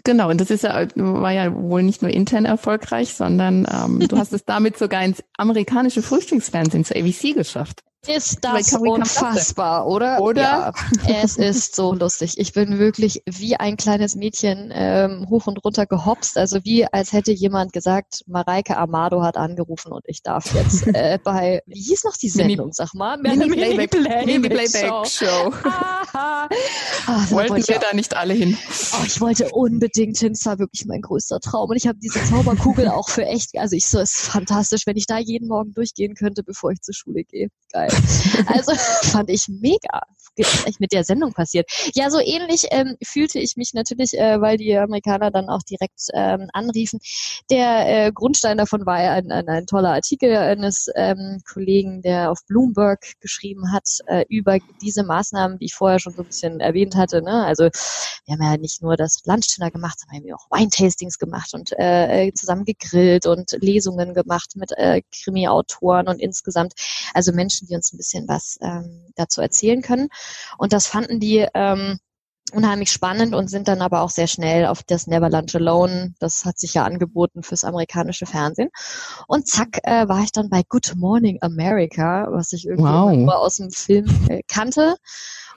[0.03, 4.17] Genau, und das ist ja, war ja wohl nicht nur intern erfolgreich, sondern ähm, du
[4.17, 7.83] hast es damit sogar ins amerikanische Frühstücksfernsehen zur ABC geschafft.
[8.05, 10.19] Ist das unfassbar, oder?
[10.19, 10.73] Oder?
[11.07, 12.37] Ja, es ist so lustig.
[12.37, 16.37] Ich bin wirklich wie ein kleines Mädchen ähm, hoch und runter gehopst.
[16.37, 21.17] Also wie als hätte jemand gesagt, Mareike Amado hat angerufen und ich darf jetzt äh,
[21.23, 23.17] bei, wie hieß noch die Sendung, sag mal?
[23.17, 25.25] Mini, Playback, Playback, Mini Playback Show.
[25.25, 25.53] Show.
[25.63, 28.57] ah, Wollten wollte wir da nicht alle hin?
[28.93, 30.33] Oh, ich wollte unbedingt hin.
[30.33, 31.69] Es war wirklich mein größter Traum.
[31.69, 34.97] Und ich habe diese Zauberkugel auch für echt, also ich so, es ist fantastisch, wenn
[34.97, 37.49] ich da jeden Morgen durchgehen könnte, bevor ich zur Schule gehe.
[37.71, 37.89] Geil.
[38.47, 38.73] Also
[39.03, 40.01] fand ich mega.
[40.37, 41.69] Eigentlich mit der Sendung passiert?
[41.93, 46.07] Ja, so ähnlich ähm, fühlte ich mich natürlich, äh, weil die Amerikaner dann auch direkt
[46.13, 46.99] ähm, anriefen.
[47.49, 52.39] Der äh, Grundstein davon war ein, ein, ein toller Artikel eines ähm, Kollegen, der auf
[52.47, 56.95] Bloomberg geschrieben hat äh, über diese Maßnahmen, die ich vorher schon so ein bisschen erwähnt
[56.95, 57.21] hatte.
[57.21, 57.45] Ne?
[57.45, 57.69] Also
[58.25, 61.71] wir haben ja nicht nur das Lunchdinner gemacht, sondern wir haben auch Wine-Tastings gemacht und
[61.77, 66.73] äh, zusammen gegrillt und Lesungen gemacht mit äh, Krimi-Autoren und insgesamt
[67.13, 70.09] also Menschen, die uns ein bisschen was ähm, dazu erzählen können.
[70.57, 71.99] Und das fanden die ähm,
[72.51, 76.45] unheimlich spannend und sind dann aber auch sehr schnell auf das Never Lunch Alone, das
[76.45, 78.69] hat sich ja angeboten fürs amerikanische Fernsehen.
[79.27, 83.11] Und zack, äh, war ich dann bei Good Morning America, was ich irgendwie wow.
[83.11, 84.95] nur aus dem Film äh, kannte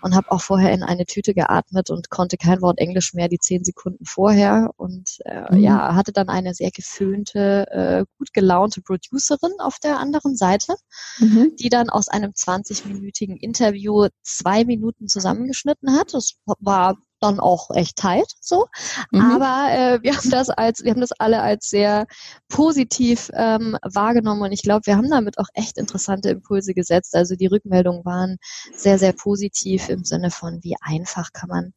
[0.06, 3.40] und habe auch vorher in eine Tüte geatmet und konnte kein Wort Englisch mehr die
[3.40, 5.58] zehn Sekunden vorher und äh, mhm.
[5.58, 10.76] ja, hatte dann eine sehr geföhnte, äh, gut gelaunte Producerin auf der anderen Seite,
[11.18, 11.56] mhm.
[11.58, 16.14] die dann aus einem 20-minütigen Interview zwei Minuten zusammengeschnitten hat.
[16.14, 18.66] Das war dann auch echt tight, so.
[19.10, 19.20] Mhm.
[19.20, 22.06] Aber äh, wir haben das als, wir haben das alle als sehr
[22.48, 27.14] positiv ähm, wahrgenommen und ich glaube, wir haben damit auch echt interessante Impulse gesetzt.
[27.14, 28.36] Also die Rückmeldungen waren
[28.74, 31.72] sehr, sehr positiv im Sinne von, wie einfach kann man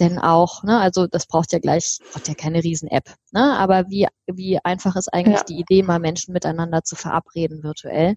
[0.00, 4.06] denn auch, ne, also das braucht ja gleich, braucht ja keine Riesen-App, ne, aber wie,
[4.26, 5.44] wie einfach ist eigentlich ja.
[5.44, 8.16] die Idee, mal Menschen miteinander zu verabreden virtuell?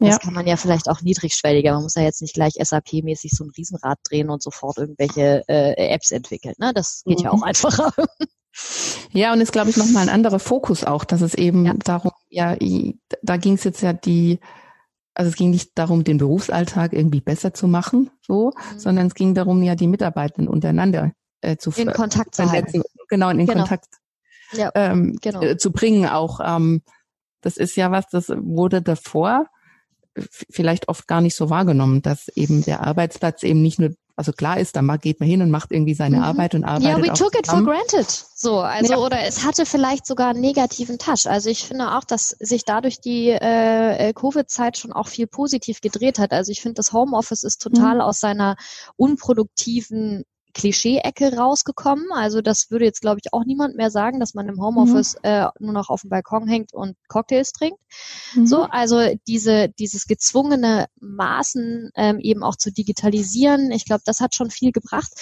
[0.00, 0.18] Das ja.
[0.18, 3.50] kann man ja vielleicht auch niedrigschwelliger, man muss ja jetzt nicht gleich SAP-mäßig so ein
[3.56, 7.24] Riesenrad drehen und sofort irgendwelche äh, Apps entwickeln, ne, das geht mhm.
[7.24, 7.92] ja auch einfacher.
[9.12, 11.74] Ja, und ist, glaube ich, nochmal ein anderer Fokus auch, dass es eben ja.
[11.74, 12.56] darum, ja,
[13.22, 14.40] da ging es jetzt ja die,
[15.18, 18.78] also es ging nicht darum, den Berufsalltag irgendwie besser zu machen, so, mhm.
[18.78, 22.82] sondern es ging darum, ja die Mitarbeitenden untereinander äh, zu in Kontakt zu halten.
[23.08, 23.54] Genau, in genau.
[23.54, 23.86] Kontakt
[24.52, 25.42] ja, ähm, genau.
[25.42, 26.06] äh, zu bringen.
[26.06, 26.82] Auch ähm,
[27.40, 29.46] das ist ja was, das wurde davor
[30.50, 34.58] vielleicht oft gar nicht so wahrgenommen, dass eben der Arbeitsplatz eben nicht nur also klar
[34.58, 36.22] ist, da geht man hin und macht irgendwie seine mhm.
[36.24, 37.06] Arbeit und arbeitet.
[37.06, 38.10] Ja, we took it for granted.
[38.34, 38.98] So, also ja.
[38.98, 41.26] oder es hatte vielleicht sogar einen negativen Touch.
[41.26, 45.80] Also ich finde auch, dass sich dadurch die äh, äh, Covid-Zeit schon auch viel positiv
[45.80, 46.32] gedreht hat.
[46.32, 48.00] Also ich finde, das Homeoffice ist total mhm.
[48.00, 48.56] aus seiner
[48.96, 52.06] unproduktiven Klischee-Ecke rausgekommen.
[52.12, 55.20] Also das würde jetzt, glaube ich, auch niemand mehr sagen, dass man im Homeoffice mhm.
[55.30, 57.80] äh, nur noch auf dem Balkon hängt und Cocktails trinkt.
[58.34, 58.46] Mhm.
[58.46, 64.34] So, also diese, dieses gezwungene Maßen ähm, eben auch zu digitalisieren, ich glaube, das hat
[64.34, 65.12] schon viel gebracht.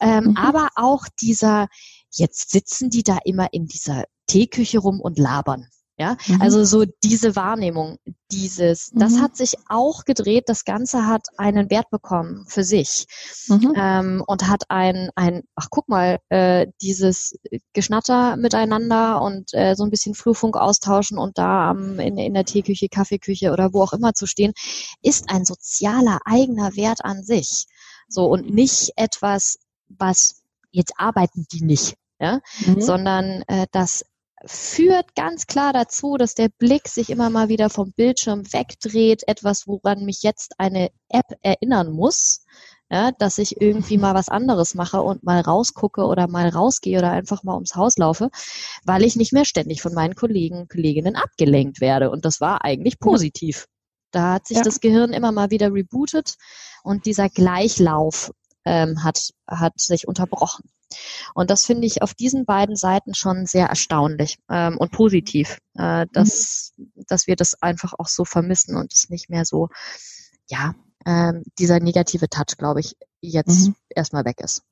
[0.00, 0.36] Ähm, mhm.
[0.36, 1.68] Aber auch dieser,
[2.10, 5.68] jetzt sitzen die da immer in dieser Teeküche rum und labern.
[6.00, 6.40] Ja, mhm.
[6.40, 7.98] also so diese Wahrnehmung,
[8.32, 9.20] dieses, das mhm.
[9.20, 10.44] hat sich auch gedreht.
[10.46, 13.04] Das Ganze hat einen Wert bekommen für sich
[13.48, 13.74] mhm.
[13.76, 17.38] ähm, und hat ein, ein, ach guck mal, äh, dieses
[17.74, 22.46] Geschnatter miteinander und äh, so ein bisschen Flurfunk austauschen und da ähm, in, in der
[22.46, 24.54] Teeküche, Kaffeeküche oder wo auch immer zu stehen,
[25.02, 27.66] ist ein sozialer eigener Wert an sich.
[28.08, 29.58] So und nicht etwas,
[29.90, 32.80] was jetzt arbeiten die nicht, ja, mhm.
[32.80, 34.02] sondern äh, das
[34.46, 39.66] führt ganz klar dazu, dass der Blick sich immer mal wieder vom Bildschirm wegdreht, etwas,
[39.66, 42.44] woran mich jetzt eine App erinnern muss,
[42.90, 47.12] ja, dass ich irgendwie mal was anderes mache und mal rausgucke oder mal rausgehe oder
[47.12, 48.30] einfach mal ums Haus laufe,
[48.84, 52.10] weil ich nicht mehr ständig von meinen Kollegen, Kolleginnen abgelenkt werde.
[52.10, 53.66] Und das war eigentlich positiv.
[54.10, 54.62] Da hat sich ja.
[54.64, 56.34] das Gehirn immer mal wieder rebootet
[56.82, 58.32] und dieser Gleichlauf
[58.64, 60.68] ähm, hat, hat sich unterbrochen.
[61.34, 66.06] Und das finde ich auf diesen beiden Seiten schon sehr erstaunlich ähm, und positiv, äh,
[66.12, 66.92] dass, mhm.
[67.08, 69.68] dass wir das einfach auch so vermissen und es nicht mehr so,
[70.48, 70.74] ja,
[71.06, 73.74] ähm, dieser negative Touch, glaube ich, jetzt mhm.
[73.94, 74.62] erstmal weg ist.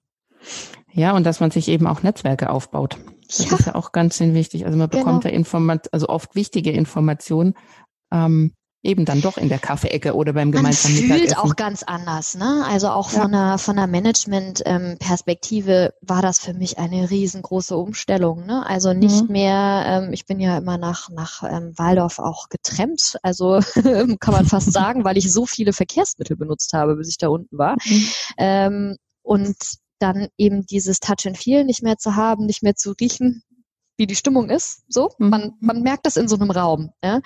[0.92, 2.98] Ja, und dass man sich eben auch Netzwerke aufbaut.
[3.26, 3.56] Das ja.
[3.56, 4.64] ist ja auch ganz wichtig.
[4.66, 5.32] Also man bekommt genau.
[5.32, 7.54] ja Informat also oft wichtige Informationen
[8.10, 11.50] ähm, eben dann doch in der Kaffeeecke oder beim gemeinsamen Man fühlt Mittagessen.
[11.50, 12.64] auch ganz anders, ne?
[12.66, 13.22] Also auch ja.
[13.22, 18.64] von der von der Management-Perspektive war das für mich eine riesengroße Umstellung, ne?
[18.66, 19.32] Also nicht mhm.
[19.32, 23.60] mehr, ähm, ich bin ja immer nach nach ähm, Waldorf auch getrennt, also
[24.20, 27.58] kann man fast sagen, weil ich so viele Verkehrsmittel benutzt habe, bis ich da unten
[27.58, 27.76] war.
[27.88, 28.08] Mhm.
[28.38, 29.56] Ähm, und
[29.98, 33.42] dann eben dieses Touch and Feel nicht mehr zu haben, nicht mehr zu riechen,
[33.98, 34.84] wie die Stimmung ist.
[34.88, 35.28] So, mhm.
[35.28, 36.92] man, man merkt das in so einem Raum.
[37.04, 37.20] Ja?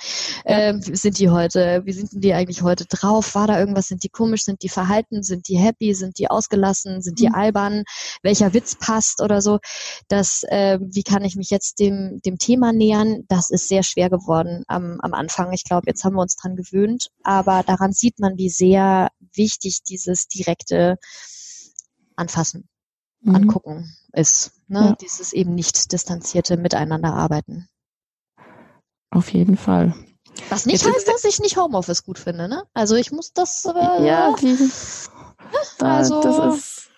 [0.45, 3.35] Ähm, sind die heute, wie sind die eigentlich heute drauf?
[3.35, 3.89] War da irgendwas?
[3.89, 4.45] Sind die komisch?
[4.45, 5.23] Sind die verhalten?
[5.23, 5.95] Sind die happy?
[5.95, 7.03] Sind die ausgelassen?
[7.03, 7.35] Sind die mhm.
[7.35, 7.85] albern?
[8.23, 9.59] Welcher Witz passt oder so?
[10.09, 13.25] Das, äh, wie kann ich mich jetzt dem, dem Thema nähern?
[13.29, 15.53] Das ist sehr schwer geworden am, am Anfang.
[15.53, 19.83] Ich glaube, jetzt haben wir uns dran gewöhnt, aber daran sieht man, wie sehr wichtig
[19.83, 20.97] dieses direkte
[22.17, 22.69] Anfassen,
[23.21, 23.35] mhm.
[23.35, 24.53] Angucken ist.
[24.69, 24.81] Ne?
[24.81, 24.97] Ja.
[25.01, 27.69] Dieses eben nicht distanzierte Miteinander arbeiten.
[29.11, 29.95] Auf jeden Fall.
[30.49, 32.65] Was nicht Jetzt heißt, dass ich nicht Homeoffice gut finde, ne?
[32.73, 33.65] Also ich muss das.
[33.67, 34.57] Äh, ja, die,
[35.81, 36.91] also das ist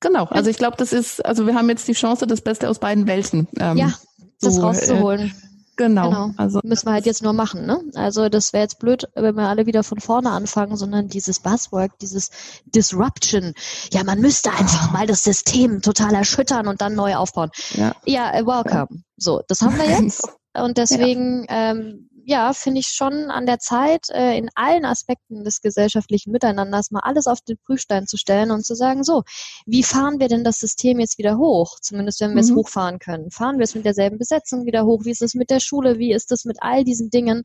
[0.00, 0.24] genau.
[0.24, 1.24] Also ich glaube, das ist.
[1.24, 3.46] Also wir haben jetzt die Chance, das Beste aus beiden Welten.
[3.58, 3.92] Ähm, ja,
[4.40, 5.28] das so, rauszuholen.
[5.28, 5.49] Äh,
[5.80, 6.10] Genau.
[6.10, 6.30] genau.
[6.36, 7.64] Also müssen wir halt jetzt nur machen.
[7.64, 7.80] Ne?
[7.94, 11.90] Also das wäre jetzt blöd, wenn wir alle wieder von vorne anfangen, sondern dieses Buzzword,
[12.02, 12.30] dieses
[12.66, 13.54] Disruption.
[13.90, 14.92] Ja, man müsste einfach oh.
[14.92, 17.50] mal das System total erschüttern und dann neu aufbauen.
[17.72, 18.88] Ja, ja welcome.
[18.90, 18.98] Ja.
[19.16, 20.28] So, das haben wir jetzt.
[20.52, 21.70] Und deswegen ja.
[21.70, 26.92] ähm, ja, finde ich schon an der Zeit, äh, in allen Aspekten des gesellschaftlichen Miteinanders
[26.92, 29.24] mal alles auf den Prüfstein zu stellen und zu sagen, so,
[29.66, 31.80] wie fahren wir denn das System jetzt wieder hoch?
[31.82, 32.38] Zumindest wenn wir mhm.
[32.48, 33.32] es hochfahren können.
[33.32, 35.04] Fahren wir es mit derselben Besetzung wieder hoch?
[35.04, 35.98] Wie ist es mit der Schule?
[35.98, 37.42] Wie ist es mit all diesen Dingen?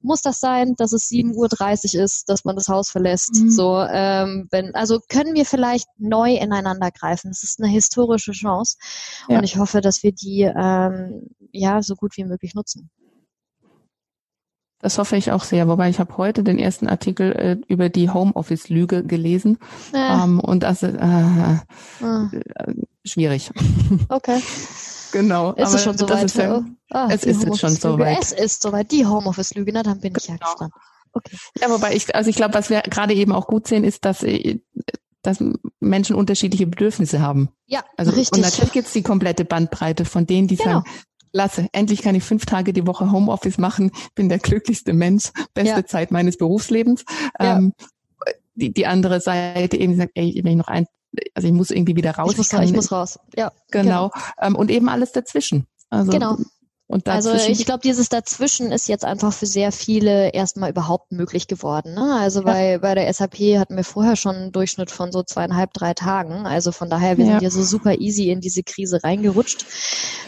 [0.00, 3.34] Muss das sein, dass es 7.30 Uhr ist, dass man das Haus verlässt?
[3.34, 3.50] Mhm.
[3.50, 7.28] So, ähm, wenn, also können wir vielleicht neu ineinander greifen.
[7.28, 8.78] Das ist eine historische Chance.
[9.28, 9.36] Ja.
[9.36, 12.90] Und ich hoffe, dass wir die ähm, ja so gut wie möglich nutzen.
[14.84, 15.66] Das hoffe ich auch sehr.
[15.66, 19.56] Wobei ich habe heute den ersten Artikel äh, über die Homeoffice-Lüge gelesen.
[19.94, 19.96] Äh.
[19.96, 21.54] Ähm, und das ist äh,
[22.04, 22.74] äh.
[23.02, 23.50] schwierig.
[24.10, 24.42] Okay.
[25.10, 25.52] genau.
[25.52, 26.34] Ist es schon soweit?
[26.34, 26.64] Ja, oh.
[26.90, 28.18] ah, es ist jetzt schon soweit.
[28.20, 28.92] Es ist soweit.
[28.92, 30.38] Die Homeoffice-Lüge, na dann bin ich genau.
[30.38, 30.74] ja gespannt.
[31.14, 31.38] Okay.
[31.58, 34.22] Ja, wobei ich, also ich glaube, was wir gerade eben auch gut sehen, ist, dass
[34.22, 34.58] äh,
[35.22, 35.42] dass
[35.80, 37.48] Menschen unterschiedliche Bedürfnisse haben.
[37.66, 38.36] Ja, also, richtig.
[38.36, 40.82] Und natürlich gibt es die komplette Bandbreite von denen, die genau.
[40.82, 40.84] sagen,
[41.34, 45.80] Lasse, endlich kann ich fünf Tage die Woche Homeoffice machen, bin der glücklichste Mensch, beste
[45.80, 45.84] ja.
[45.84, 47.04] Zeit meines Berufslebens.
[47.40, 47.58] Ja.
[47.58, 47.72] Ähm,
[48.54, 50.86] die, die andere Seite eben sagt, ey, wenn ich noch ein,
[51.34, 52.30] also ich muss irgendwie wieder raus.
[52.32, 53.50] Ich muss, ich, muss raus, ja.
[53.72, 54.10] Genau.
[54.10, 54.24] genau.
[54.40, 55.66] Ähm, und eben alles dazwischen.
[55.90, 56.36] Also, genau.
[57.06, 61.94] Also ich glaube, dieses Dazwischen ist jetzt einfach für sehr viele erstmal überhaupt möglich geworden.
[61.94, 62.18] Ne?
[62.20, 62.44] Also ja.
[62.44, 66.46] bei, bei der SAP hatten wir vorher schon einen Durchschnitt von so zweieinhalb, drei Tagen.
[66.46, 67.32] Also von daher, wir ja.
[67.32, 69.64] sind ja so super easy in diese Krise reingerutscht,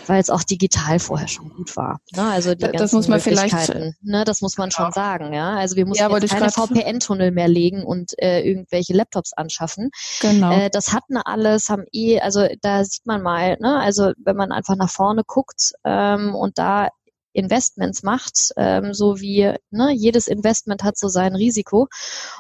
[0.07, 2.01] weil es auch digital vorher schon gut war.
[2.15, 2.23] Ne?
[2.23, 4.25] Also die das muss man vielleicht, ne?
[4.25, 5.35] das muss man schon sagen.
[5.35, 9.91] Ja, Also wir mussten ja, keine VPN-Tunnel mehr legen und äh, irgendwelche Laptops anschaffen.
[10.21, 10.53] Genau.
[10.53, 13.79] Äh, das hatten alles, haben eh, also da sieht man mal, ne?
[13.79, 16.89] also wenn man einfach nach vorne guckt ähm, und da
[17.37, 21.89] Investments macht, ähm, so wie ne, jedes Investment hat so sein Risiko.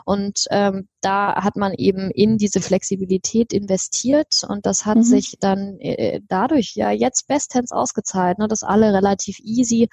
[0.05, 5.03] Und ähm, da hat man eben in diese Flexibilität investiert und das hat mhm.
[5.03, 9.89] sich dann äh, dadurch ja jetzt bestens ausgezahlt, ne, dass alle relativ easy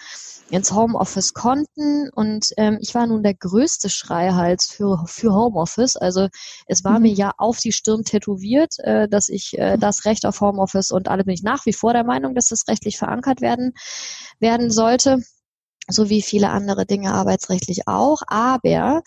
[0.50, 2.10] ins Homeoffice konnten.
[2.10, 5.98] Und ähm, ich war nun der größte Schreihals für, für Homeoffice.
[5.98, 6.30] Also
[6.66, 7.04] es war mhm.
[7.04, 11.10] mir ja auf die Stirn tätowiert, äh, dass ich äh, das Recht auf Homeoffice und
[11.10, 13.74] alle bin ich nach wie vor der Meinung, dass das rechtlich verankert werden
[14.40, 15.24] werden sollte,
[15.88, 18.22] so wie viele andere Dinge arbeitsrechtlich auch.
[18.28, 19.02] Aber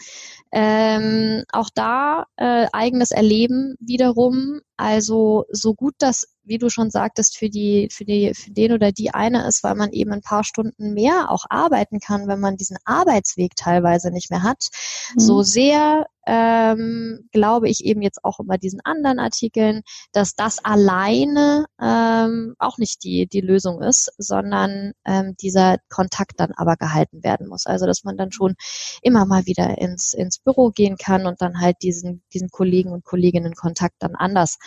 [0.53, 4.61] ähm, auch da äh, eigenes Erleben wiederum.
[4.77, 8.93] Also so gut das, wie du schon sagtest, für die, für die, für den oder
[8.93, 12.57] die eine ist, weil man eben ein paar Stunden mehr auch arbeiten kann, wenn man
[12.57, 14.67] diesen Arbeitsweg teilweise nicht mehr hat.
[15.15, 15.21] Mhm.
[15.21, 21.67] So sehr ähm, glaube ich eben jetzt auch immer diesen anderen Artikeln, dass das alleine
[21.81, 27.49] ähm, auch nicht die, die Lösung ist, sondern ähm, dieser Kontakt dann aber gehalten werden
[27.49, 27.67] muss.
[27.67, 28.55] Also dass man dann schon
[29.03, 33.05] immer mal wieder ins, ins Büro gehen kann und dann halt diesen, diesen Kollegen und
[33.05, 34.59] Kolleginnen Kontakt dann anders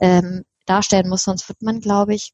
[0.00, 1.24] ähm, darstellen muss.
[1.24, 2.32] Sonst wird man, glaube ich,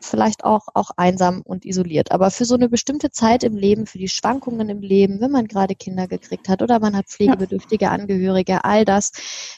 [0.00, 2.12] vielleicht auch, auch einsam und isoliert.
[2.12, 5.46] Aber für so eine bestimmte Zeit im Leben, für die Schwankungen im Leben, wenn man
[5.46, 9.12] gerade Kinder gekriegt hat oder man hat pflegebedürftige Angehörige, all das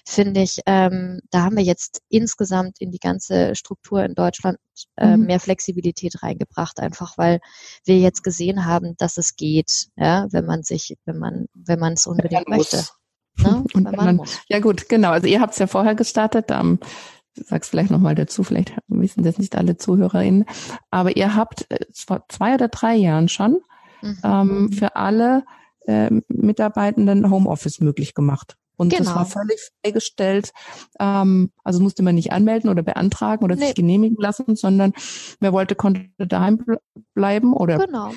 [0.06, 4.58] finde ich, ähm, da haben wir jetzt insgesamt in die ganze Struktur in Deutschland
[4.96, 5.26] äh, mhm.
[5.26, 7.40] mehr Flexibilität reingebracht, einfach weil
[7.84, 11.94] wir jetzt gesehen haben, dass es geht, ja, wenn man sich, wenn man, wenn man
[11.94, 12.84] es unbedingt möchte.
[13.36, 13.64] Ne?
[13.74, 15.10] Und wenn man, ja gut, genau.
[15.10, 16.46] Also ihr habt es ja vorher gestartet.
[16.50, 16.78] Ähm,
[17.34, 20.44] sag's vielleicht nochmal dazu, vielleicht wissen das nicht alle ZuhörerInnen,
[20.90, 23.60] aber ihr habt äh, vor zwei oder drei Jahren schon
[24.02, 24.18] mhm.
[24.22, 25.44] ähm, für alle
[25.86, 28.56] äh, Mitarbeitenden Homeoffice möglich gemacht.
[28.76, 29.04] Und genau.
[29.04, 30.52] das war völlig freigestellt.
[30.98, 33.66] Ähm, also musste man nicht anmelden oder beantragen oder nee.
[33.66, 34.92] sich genehmigen lassen, sondern
[35.38, 36.64] wer wollte, konnte daheim
[37.14, 37.52] bleiben.
[37.52, 38.12] Oder genau.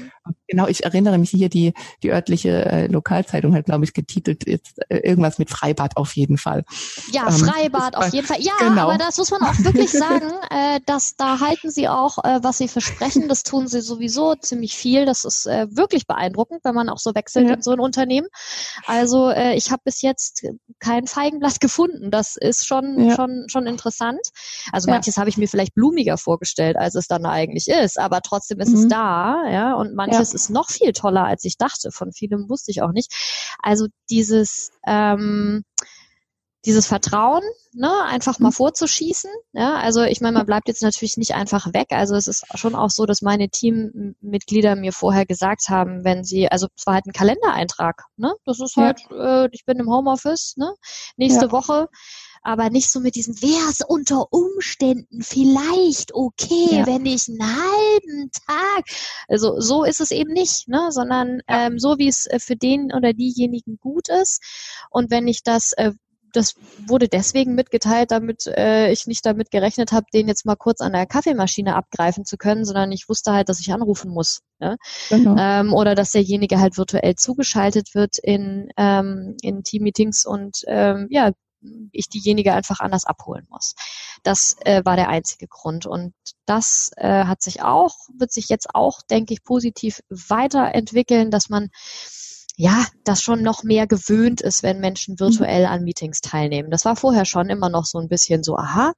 [0.47, 4.79] Genau, ich erinnere mich hier, die, die örtliche äh, Lokalzeitung hat, glaube ich, getitelt, jetzt
[4.89, 6.63] äh, irgendwas mit Freibad auf jeden Fall.
[7.11, 8.41] Ja, ähm, Freibad auf jeden Fall.
[8.41, 8.89] Ja, genau.
[8.89, 12.57] aber das muss man auch wirklich sagen, äh, dass da halten sie auch, äh, was
[12.57, 13.27] sie versprechen.
[13.27, 15.05] Das tun sie sowieso ziemlich viel.
[15.05, 17.55] Das ist äh, wirklich beeindruckend, wenn man auch so wechselt ja.
[17.55, 18.27] in so ein Unternehmen.
[18.85, 20.45] Also äh, ich habe bis jetzt
[20.79, 22.11] kein Feigenblatt gefunden.
[22.11, 23.15] Das ist schon, ja.
[23.15, 24.21] schon, schon interessant.
[24.71, 25.21] Also manches ja.
[25.21, 28.75] habe ich mir vielleicht blumiger vorgestellt, als es dann eigentlich ist, aber trotzdem ist mhm.
[28.75, 30.36] es da, ja, und manches.
[30.41, 31.91] Ist noch viel toller, als ich dachte.
[31.91, 33.13] Von vielem wusste ich auch nicht.
[33.61, 35.63] Also dieses, ähm,
[36.65, 38.53] dieses Vertrauen, ne, einfach mal mhm.
[38.53, 39.31] vorzuschießen.
[39.53, 41.87] Ja, also ich meine, man bleibt jetzt natürlich nicht einfach weg.
[41.91, 46.49] Also es ist schon auch so, dass meine Teammitglieder mir vorher gesagt haben, wenn sie,
[46.51, 48.33] also es war halt ein Kalendereintrag, ne?
[48.45, 49.45] Das ist halt, ja.
[49.45, 50.73] äh, ich bin im Homeoffice, ne?
[51.15, 51.51] Nächste ja.
[51.51, 51.87] Woche
[52.47, 56.87] aber nicht so mit diesem, wäre es unter Umständen vielleicht okay, ja.
[56.87, 58.85] wenn ich einen halben Tag,
[59.27, 61.67] also so ist es eben nicht, ne, sondern ja.
[61.67, 64.41] ähm, so wie es äh, für den oder diejenigen gut ist
[64.89, 65.91] und wenn ich das äh,
[66.33, 66.53] das
[66.85, 70.91] wurde deswegen mitgeteilt, damit äh, ich nicht damit gerechnet habe, den jetzt mal kurz an
[70.91, 74.41] der Kaffeemaschine abgreifen zu können, sondern ich wusste halt, dass ich anrufen muss.
[74.59, 74.77] Ne?
[75.09, 75.35] Genau.
[75.39, 81.31] Ähm, oder dass derjenige halt virtuell zugeschaltet wird in, ähm, in Team-Meetings und ähm, ja,
[81.91, 83.75] ich diejenige einfach anders abholen muss.
[84.23, 85.85] Das äh, war der einzige Grund.
[85.85, 86.13] Und
[86.45, 91.69] das äh, hat sich auch, wird sich jetzt auch, denke ich, positiv weiterentwickeln, dass man
[92.59, 95.19] ja, das schon noch mehr gewöhnt ist, wenn Menschen mhm.
[95.19, 96.71] virtuell an Meetings teilnehmen.
[96.71, 98.93] Das war vorher schon immer noch so ein bisschen so, aha,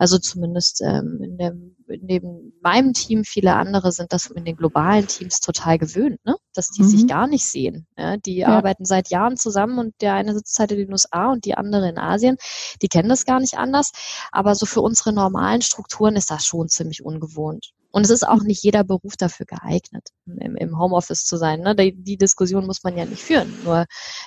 [0.00, 5.06] also zumindest ähm, in dem neben meinem Team viele andere sind das in den globalen
[5.06, 6.34] Teams total gewöhnt, ne?
[6.54, 6.88] dass die mhm.
[6.88, 7.86] sich gar nicht sehen.
[7.96, 8.16] Ja?
[8.16, 8.48] Die ja.
[8.48, 11.88] arbeiten seit Jahren zusammen und der eine sitzt halt in den USA und die andere
[11.88, 12.36] in Asien.
[12.82, 13.92] Die kennen das gar nicht anders.
[14.32, 17.74] Aber so für unsere normalen Strukturen ist das schon ziemlich ungewohnt.
[17.94, 21.60] Und es ist auch nicht jeder Beruf dafür geeignet, im, im Homeoffice zu sein.
[21.60, 21.76] Ne?
[21.76, 23.56] Die, die, Diskussion muss man ja nicht führen.
[23.62, 23.86] Nur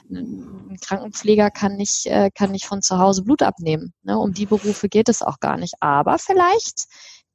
[0.09, 3.93] ein Krankenpfleger kann nicht, äh, kann nicht von zu Hause Blut abnehmen.
[4.03, 4.17] Ne?
[4.17, 5.73] Um die Berufe geht es auch gar nicht.
[5.81, 6.85] Aber vielleicht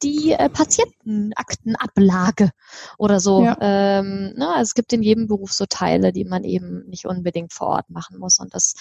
[0.03, 2.49] die äh, Patientenaktenablage
[2.97, 3.45] oder so.
[3.45, 3.59] Ja.
[3.61, 4.55] Ähm, ne?
[4.55, 7.91] also es gibt in jedem Beruf so Teile, die man eben nicht unbedingt vor Ort
[7.91, 8.39] machen muss.
[8.39, 8.73] Und das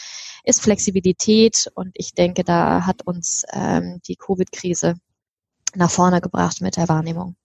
[0.46, 1.70] ist Flexibilität.
[1.76, 4.96] Und ich denke, da hat uns ähm, die Covid-Krise
[5.76, 7.36] nach vorne gebracht mit der Wahrnehmung.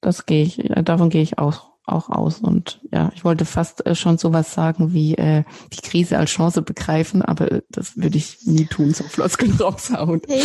[0.00, 2.38] Das gehe ich, davon gehe ich auch, auch aus.
[2.40, 6.62] Und ja, ich wollte fast äh, schon sowas sagen wie äh, die Krise als Chance
[6.62, 10.22] begreifen, aber das würde ich nie tun, so Floskeln raushauen.
[10.28, 10.36] Ja,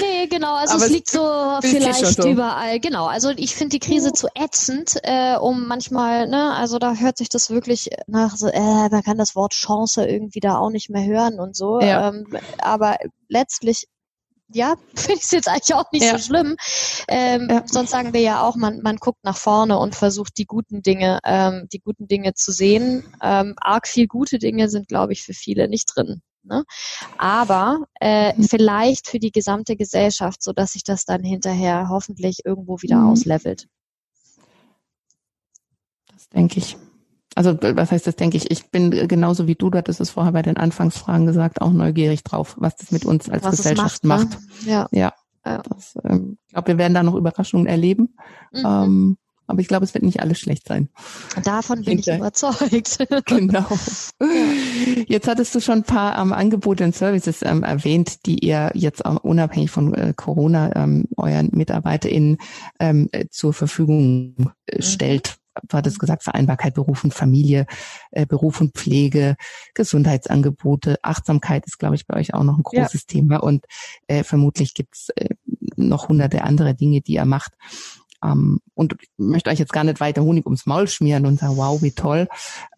[0.00, 0.54] nee, genau.
[0.54, 2.80] Also aber es liegt so vielleicht überall.
[2.80, 3.06] Genau.
[3.06, 7.28] Also ich finde die Krise zu ätzend, äh, um manchmal, ne, also da hört sich
[7.28, 11.04] das wirklich nach so, äh, man kann das Wort Chance irgendwie da auch nicht mehr
[11.04, 11.80] hören und so.
[11.80, 12.08] Ja.
[12.08, 12.26] Ähm,
[12.58, 12.96] aber
[13.28, 13.88] letztlich
[14.54, 16.18] ja, finde ich es jetzt eigentlich auch nicht ja.
[16.18, 16.56] so schlimm.
[17.08, 17.64] Ähm, ja.
[17.66, 21.18] Sonst sagen wir ja auch, man, man guckt nach vorne und versucht die guten Dinge,
[21.24, 23.04] ähm, die guten Dinge zu sehen.
[23.22, 26.22] Ähm, arg viel gute Dinge sind, glaube ich, für viele nicht drin.
[26.44, 26.64] Ne?
[27.18, 28.44] Aber äh, mhm.
[28.44, 33.10] vielleicht für die gesamte Gesellschaft, so dass sich das dann hinterher hoffentlich irgendwo wieder mhm.
[33.10, 33.68] auslevelt.
[36.12, 36.76] Das denke ich
[37.34, 40.32] also was heißt das, denke ich, ich bin genauso wie du, du hattest es vorher
[40.32, 44.30] bei den Anfangsfragen gesagt, auch neugierig drauf, was das mit uns als was Gesellschaft macht.
[44.30, 44.66] macht.
[44.66, 44.70] Ne?
[44.70, 44.88] Ja.
[44.92, 45.12] ja.
[45.44, 45.62] ja.
[45.68, 48.14] Das, ähm, ich glaube, wir werden da noch Überraschungen erleben.
[48.52, 48.66] Mhm.
[48.66, 49.16] Ähm,
[49.46, 50.88] aber ich glaube, es wird nicht alles schlecht sein.
[51.44, 52.98] Davon bin ich, ich überzeugt.
[53.26, 53.66] genau.
[55.06, 59.04] Jetzt hattest du schon ein paar ähm, Angebote und Services ähm, erwähnt, die ihr jetzt
[59.04, 62.38] auch unabhängig von äh, Corona ähm, euren MitarbeiterInnen
[62.78, 64.82] ähm, äh, zur Verfügung äh, mhm.
[64.82, 65.36] stellt
[65.68, 67.66] du hattest gesagt, Vereinbarkeit Beruf und Familie,
[68.10, 69.36] äh, Beruf und Pflege,
[69.74, 73.06] Gesundheitsangebote, Achtsamkeit ist, glaube ich, bei euch auch noch ein großes ja.
[73.08, 73.64] Thema und
[74.06, 75.30] äh, vermutlich gibt's äh,
[75.76, 77.52] noch hunderte andere Dinge, die ihr macht.
[78.24, 81.40] Um, ähm, und ich möchte euch jetzt gar nicht weiter Honig ums Maul schmieren und
[81.40, 82.28] sagen, wow, wie toll.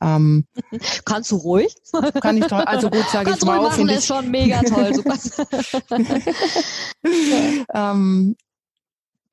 [0.01, 0.47] Um, ähm,
[1.05, 1.75] Kannst du ruhig?
[2.23, 2.63] Kann ich toll.
[2.63, 3.61] Also gut, sage ich mal.
[3.61, 4.95] Machen ist schon mega toll.
[4.95, 5.19] Super.
[7.75, 8.37] um,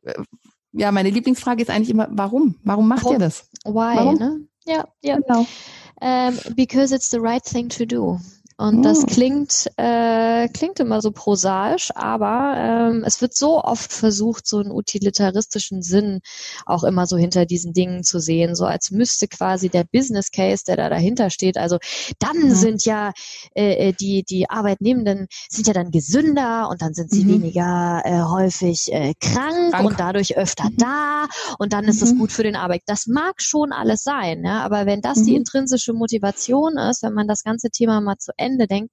[0.73, 2.55] ja, meine Lieblingsfrage ist eigentlich immer, warum?
[2.63, 3.15] Warum macht warum?
[3.15, 3.49] ihr das?
[3.65, 4.15] Why, warum?
[4.15, 4.39] ne?
[4.65, 5.17] Ja, ja.
[5.19, 5.41] Genau.
[5.41, 5.47] Um,
[6.01, 8.19] ähm, because it's the right thing to do.
[8.61, 9.05] Und das oh.
[9.07, 14.71] klingt, äh, klingt immer so prosaisch, aber ähm, es wird so oft versucht, so einen
[14.71, 16.19] utilitaristischen Sinn
[16.67, 20.63] auch immer so hinter diesen Dingen zu sehen, so als müsste quasi der Business Case,
[20.67, 21.79] der da dahinter steht, also
[22.19, 22.51] dann mhm.
[22.53, 23.13] sind ja
[23.55, 27.41] äh, äh, die, die Arbeitnehmenden sind ja dann gesünder und dann sind sie mhm.
[27.41, 30.77] weniger äh, häufig äh, krank, krank, und dadurch öfter mhm.
[30.77, 31.25] da
[31.57, 32.19] und dann ist es mhm.
[32.19, 32.83] gut für den Arbeit.
[32.85, 35.37] Das mag schon alles sein, ja, aber wenn das die mhm.
[35.37, 38.91] intrinsische Motivation ist, wenn man das ganze Thema mal zu Ende Ende denkt,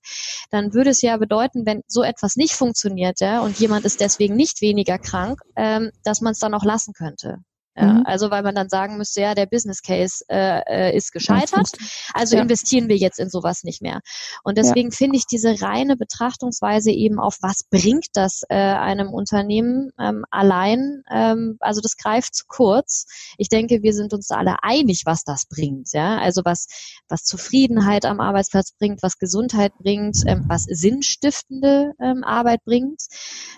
[0.51, 4.37] dann würde es ja bedeuten, wenn so etwas nicht funktioniert, ja, und jemand ist deswegen
[4.37, 7.39] nicht weniger krank, ähm, dass man es dann auch lassen könnte.
[7.79, 8.03] Ja, mhm.
[8.07, 11.71] Also weil man dann sagen müsste, ja, der Business Case äh, äh ist gescheitert,
[12.13, 12.43] also ja.
[12.43, 14.01] investieren wir jetzt in sowas nicht mehr.
[14.43, 14.97] Und deswegen ja.
[14.97, 21.03] finde ich diese reine Betrachtungsweise eben auf, was bringt das äh, einem Unternehmen ähm, allein,
[21.11, 23.07] ähm, also das greift zu kurz.
[23.37, 25.93] Ich denke, wir sind uns alle einig, was das bringt.
[25.93, 26.67] Ja, also was
[27.09, 33.03] was Zufriedenheit am Arbeitsplatz bringt, was Gesundheit bringt, ähm, was sinnstiftende ähm, Arbeit bringt,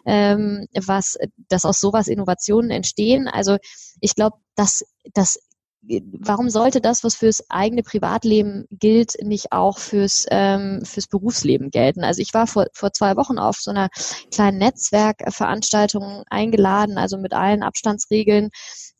[0.05, 1.17] ähm, was
[1.49, 3.29] dass aus sowas Innovationen entstehen.
[3.29, 3.57] Also
[4.01, 5.39] ich glaube, dass das
[5.83, 12.05] warum sollte das, was fürs eigene Privatleben gilt, nicht auch fürs, ähm, fürs Berufsleben gelten?
[12.05, 13.89] Also ich war vor, vor zwei Wochen auf so einer
[14.31, 18.51] kleinen Netzwerkveranstaltung eingeladen, also mit allen Abstandsregeln.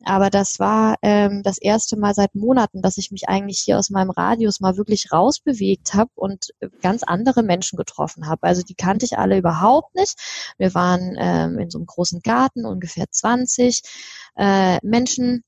[0.03, 3.91] Aber das war ähm, das erste Mal seit Monaten, dass ich mich eigentlich hier aus
[3.91, 6.47] meinem Radius mal wirklich rausbewegt habe und
[6.81, 8.43] ganz andere Menschen getroffen habe.
[8.43, 10.15] Also die kannte ich alle überhaupt nicht.
[10.57, 13.81] Wir waren ähm, in so einem großen Garten, ungefähr 20
[14.37, 15.43] äh, Menschen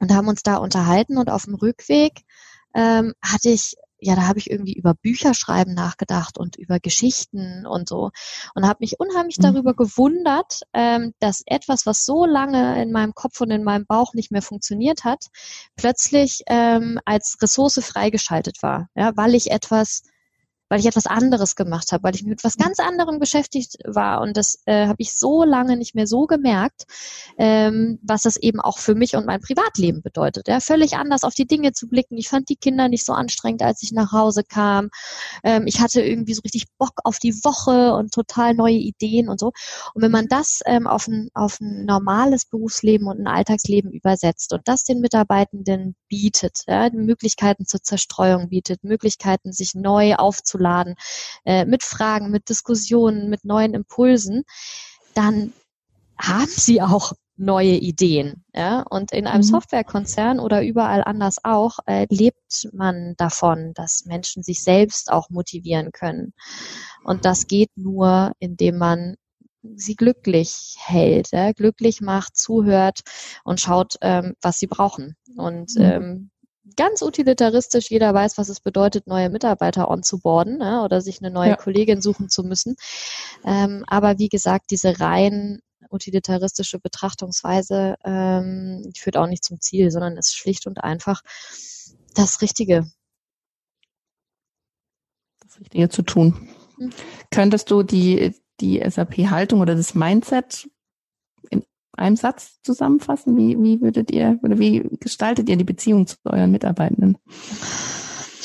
[0.00, 2.24] und haben uns da unterhalten und auf dem Rückweg
[2.74, 7.88] ähm, hatte ich ja, da habe ich irgendwie über Bücherschreiben nachgedacht und über Geschichten und
[7.88, 8.10] so
[8.54, 9.42] und habe mich unheimlich mhm.
[9.42, 14.14] darüber gewundert, ähm, dass etwas, was so lange in meinem Kopf und in meinem Bauch
[14.14, 15.26] nicht mehr funktioniert hat,
[15.76, 20.02] plötzlich ähm, als Ressource freigeschaltet war, ja, weil ich etwas
[20.70, 24.20] weil ich etwas anderes gemacht habe, weil ich mit etwas ganz anderem beschäftigt war.
[24.22, 26.84] Und das äh, habe ich so lange nicht mehr so gemerkt,
[27.36, 30.46] ähm, was das eben auch für mich und mein Privatleben bedeutet.
[30.46, 32.16] Ja, völlig anders auf die Dinge zu blicken.
[32.16, 34.90] Ich fand die Kinder nicht so anstrengend, als ich nach Hause kam.
[35.42, 39.40] Ähm, ich hatte irgendwie so richtig Bock auf die Woche und total neue Ideen und
[39.40, 39.52] so.
[39.94, 44.52] Und wenn man das ähm, auf, ein, auf ein normales Berufsleben und ein Alltagsleben übersetzt
[44.52, 50.14] und das den Mitarbeitenden bietet, ja, Möglichkeiten zur Zerstreuung bietet, Möglichkeiten, sich neu
[50.60, 50.94] aufzuladen,
[51.44, 54.44] äh, mit Fragen, mit Diskussionen, mit neuen Impulsen,
[55.14, 55.52] dann
[56.18, 58.44] haben sie auch neue Ideen.
[58.54, 58.82] Ja?
[58.82, 59.44] Und in einem mhm.
[59.44, 65.90] Softwarekonzern oder überall anders auch äh, lebt man davon, dass Menschen sich selbst auch motivieren
[65.92, 66.34] können.
[67.02, 69.16] Und das geht nur, indem man
[69.74, 71.52] sie glücklich hält, ja?
[71.52, 73.00] glücklich macht, zuhört
[73.44, 75.16] und schaut, ähm, was sie brauchen.
[75.36, 75.82] Und mhm.
[75.82, 76.30] ähm,
[76.76, 81.50] ganz utilitaristisch, jeder weiß, was es bedeutet, neue Mitarbeiter onzuboarden ja, oder sich eine neue
[81.50, 81.56] ja.
[81.56, 82.76] Kollegin suchen zu müssen.
[83.44, 85.60] Ähm, aber wie gesagt, diese rein
[85.90, 91.22] utilitaristische Betrachtungsweise ähm, führt auch nicht zum Ziel, sondern ist schlicht und einfach
[92.14, 92.90] das Richtige.
[95.40, 96.48] Das Richtige zu tun.
[96.78, 96.92] Mhm.
[97.30, 100.70] Könntest du die, die SAP-Haltung oder das Mindset in
[102.00, 103.36] einem Satz zusammenfassen?
[103.36, 107.18] Wie, wie würdet ihr oder wie gestaltet ihr die Beziehung zu euren Mitarbeitenden?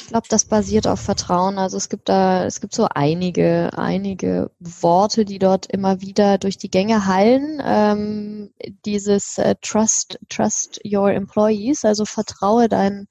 [0.06, 1.58] Ich glaube, das basiert auf Vertrauen.
[1.58, 6.60] Also es gibt da, es gibt so einige, einige Worte, die dort immer wieder durch
[6.60, 7.60] die Gänge hallen.
[7.66, 8.52] Ähm,
[8.86, 13.08] dieses äh, Trust, Trust your employees, also vertraue deinen,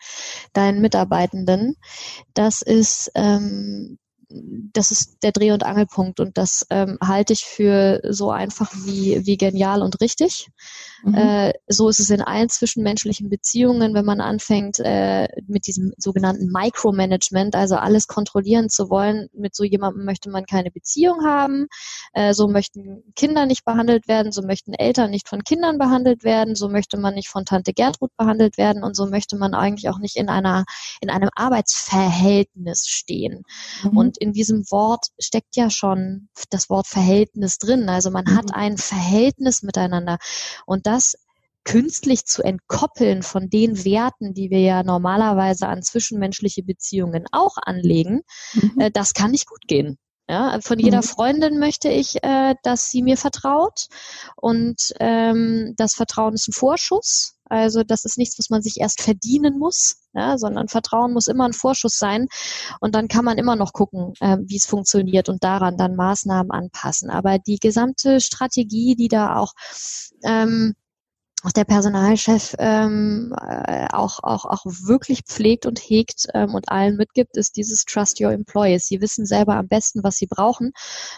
[0.52, 1.74] deinen Mitarbeitenden.
[2.32, 3.98] Das ist ähm,
[4.72, 9.24] das ist der Dreh- und Angelpunkt und das ähm, halte ich für so einfach wie,
[9.24, 10.48] wie genial und richtig.
[11.04, 11.14] Mhm.
[11.14, 16.50] Äh, so ist es in allen zwischenmenschlichen Beziehungen, wenn man anfängt äh, mit diesem sogenannten
[16.50, 19.28] Micromanagement, also alles kontrollieren zu wollen.
[19.34, 21.66] Mit so jemandem möchte man keine Beziehung haben.
[22.14, 26.54] Äh, so möchten Kinder nicht behandelt werden, so möchten Eltern nicht von Kindern behandelt werden,
[26.54, 29.98] so möchte man nicht von Tante Gertrud behandelt werden und so möchte man eigentlich auch
[29.98, 30.64] nicht in einer
[31.00, 33.42] in einem Arbeitsverhältnis stehen.
[33.82, 33.96] Mhm.
[33.96, 37.90] Und in diesem Wort steckt ja schon das Wort Verhältnis drin.
[37.90, 38.36] Also man mhm.
[38.36, 40.18] hat ein Verhältnis miteinander
[40.64, 40.93] und das
[41.64, 48.20] künstlich zu entkoppeln von den Werten, die wir ja normalerweise an zwischenmenschliche Beziehungen auch anlegen,
[48.52, 48.80] mhm.
[48.80, 49.98] äh, das kann nicht gut gehen.
[50.26, 51.02] Ja, von jeder mhm.
[51.02, 53.88] Freundin möchte ich, äh, dass sie mir vertraut
[54.36, 57.34] und ähm, das Vertrauen ist ein Vorschuss.
[57.46, 61.44] Also das ist nichts, was man sich erst verdienen muss, ja, sondern Vertrauen muss immer
[61.44, 62.28] ein Vorschuss sein
[62.80, 66.50] und dann kann man immer noch gucken, äh, wie es funktioniert und daran dann Maßnahmen
[66.50, 67.10] anpassen.
[67.10, 69.52] Aber die gesamte Strategie, die da auch
[70.24, 70.74] ähm,
[71.44, 76.96] auch der Personalchef ähm, äh, auch, auch, auch wirklich pflegt und hegt ähm, und allen
[76.96, 78.86] mitgibt, ist dieses Trust Your Employees.
[78.86, 80.72] Sie wissen selber am besten, was sie brauchen.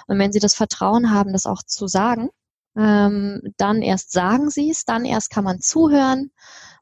[0.09, 2.31] Und wenn sie das Vertrauen haben, das auch zu sagen,
[2.77, 6.33] ähm, dann erst sagen sie es, dann erst kann man zuhören,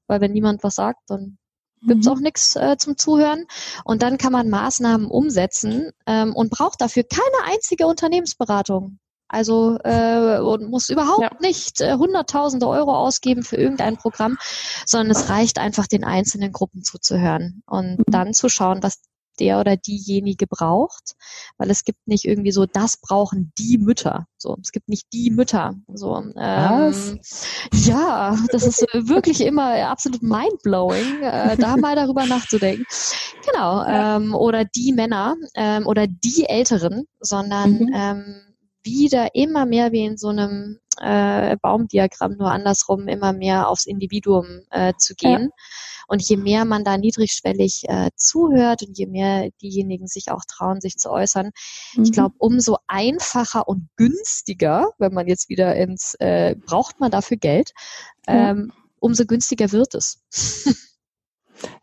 [0.07, 1.37] weil wenn niemand was sagt, dann
[1.83, 2.13] gibt's mhm.
[2.13, 3.45] auch nichts äh, zum Zuhören.
[3.85, 8.99] Und dann kann man Maßnahmen umsetzen ähm, und braucht dafür keine einzige Unternehmensberatung.
[9.35, 11.31] Also äh, und muss überhaupt ja.
[11.41, 14.39] nicht äh, hunderttausende Euro ausgeben für irgendein Programm,
[14.87, 18.05] sondern es reicht einfach den einzelnen Gruppen zuzuhören und mhm.
[18.07, 19.01] dann zu schauen, was
[19.41, 21.17] der oder diejenige braucht,
[21.59, 24.29] weil es gibt nicht irgendwie so, das brauchen die Mütter.
[24.37, 25.75] So, es gibt nicht die Mütter.
[25.93, 27.21] So, ähm,
[27.73, 32.85] ja, das ist wirklich immer absolut mindblowing, äh, da mal darüber nachzudenken.
[33.45, 37.93] Genau, ähm, oder die Männer ähm, oder die Älteren, sondern mhm.
[37.93, 38.54] ähm,
[38.85, 44.63] wieder immer mehr wie in so einem äh, Baumdiagramm, nur andersrum immer mehr aufs Individuum
[44.71, 45.51] äh, zu gehen.
[45.51, 45.65] Ja.
[46.07, 50.81] Und je mehr man da niedrigschwellig äh, zuhört und je mehr diejenigen sich auch trauen,
[50.81, 51.51] sich zu äußern,
[51.95, 52.05] mhm.
[52.05, 57.39] ich glaube, umso einfacher und günstiger, wenn man jetzt wieder ins, äh, braucht man dafür
[57.39, 57.73] Geld,
[58.27, 58.71] ähm,
[59.01, 60.23] umso günstiger wird es.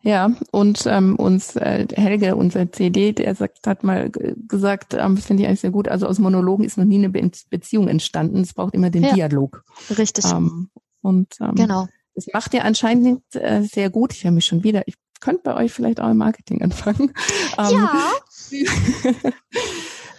[0.02, 5.26] Ja, und ähm, uns äh, Helge, unser CD, der sagt, hat mal gesagt, ähm, das
[5.26, 8.40] finde ich eigentlich sehr gut, also aus Monologen ist noch nie eine Be Beziehung entstanden,
[8.40, 9.64] es braucht immer den ja, Dialog.
[9.96, 10.24] Richtig.
[10.24, 10.70] Ähm,
[11.02, 11.86] und ähm, genau.
[12.14, 14.12] das macht ihr anscheinend äh, sehr gut.
[14.12, 14.82] Ich höre mich schon wieder.
[14.86, 17.12] Ich könnte bei euch vielleicht auch im Marketing anfangen.
[17.56, 18.12] Ja.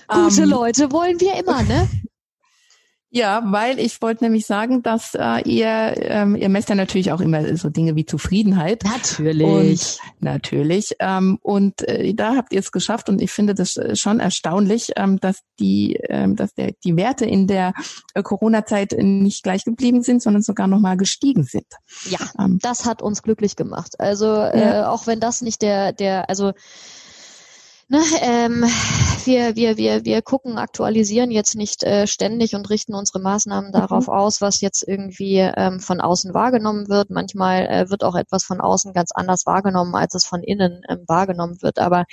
[0.07, 1.89] Gute ähm, Leute wollen wir immer, ne?
[3.15, 7.21] Ja, weil ich wollte nämlich sagen, dass äh, ihr, ähm, ihr messt ja natürlich auch
[7.21, 8.83] immer so Dinge wie Zufriedenheit.
[8.83, 9.43] Natürlich.
[9.43, 10.95] Und, natürlich.
[10.97, 14.93] Ähm, und äh, da habt ihr es geschafft und ich finde das äh, schon erstaunlich,
[14.95, 17.73] ähm, dass die, ähm, dass der, die Werte in der
[18.15, 21.67] äh, Corona-Zeit nicht gleich geblieben sind, sondern sogar nochmal gestiegen sind.
[22.05, 23.93] Ja, ähm, das hat uns glücklich gemacht.
[23.99, 24.89] Also äh, ja.
[24.89, 26.53] auch wenn das nicht der, der, also
[27.89, 28.63] Ne, ähm,
[29.25, 33.73] wir, wir, wir, wir gucken, aktualisieren jetzt nicht äh, ständig und richten unsere Maßnahmen mhm.
[33.73, 37.09] darauf aus, was jetzt irgendwie ähm, von außen wahrgenommen wird.
[37.09, 41.03] Manchmal äh, wird auch etwas von außen ganz anders wahrgenommen, als es von innen ähm,
[41.07, 41.79] wahrgenommen wird.
[41.79, 42.05] Aber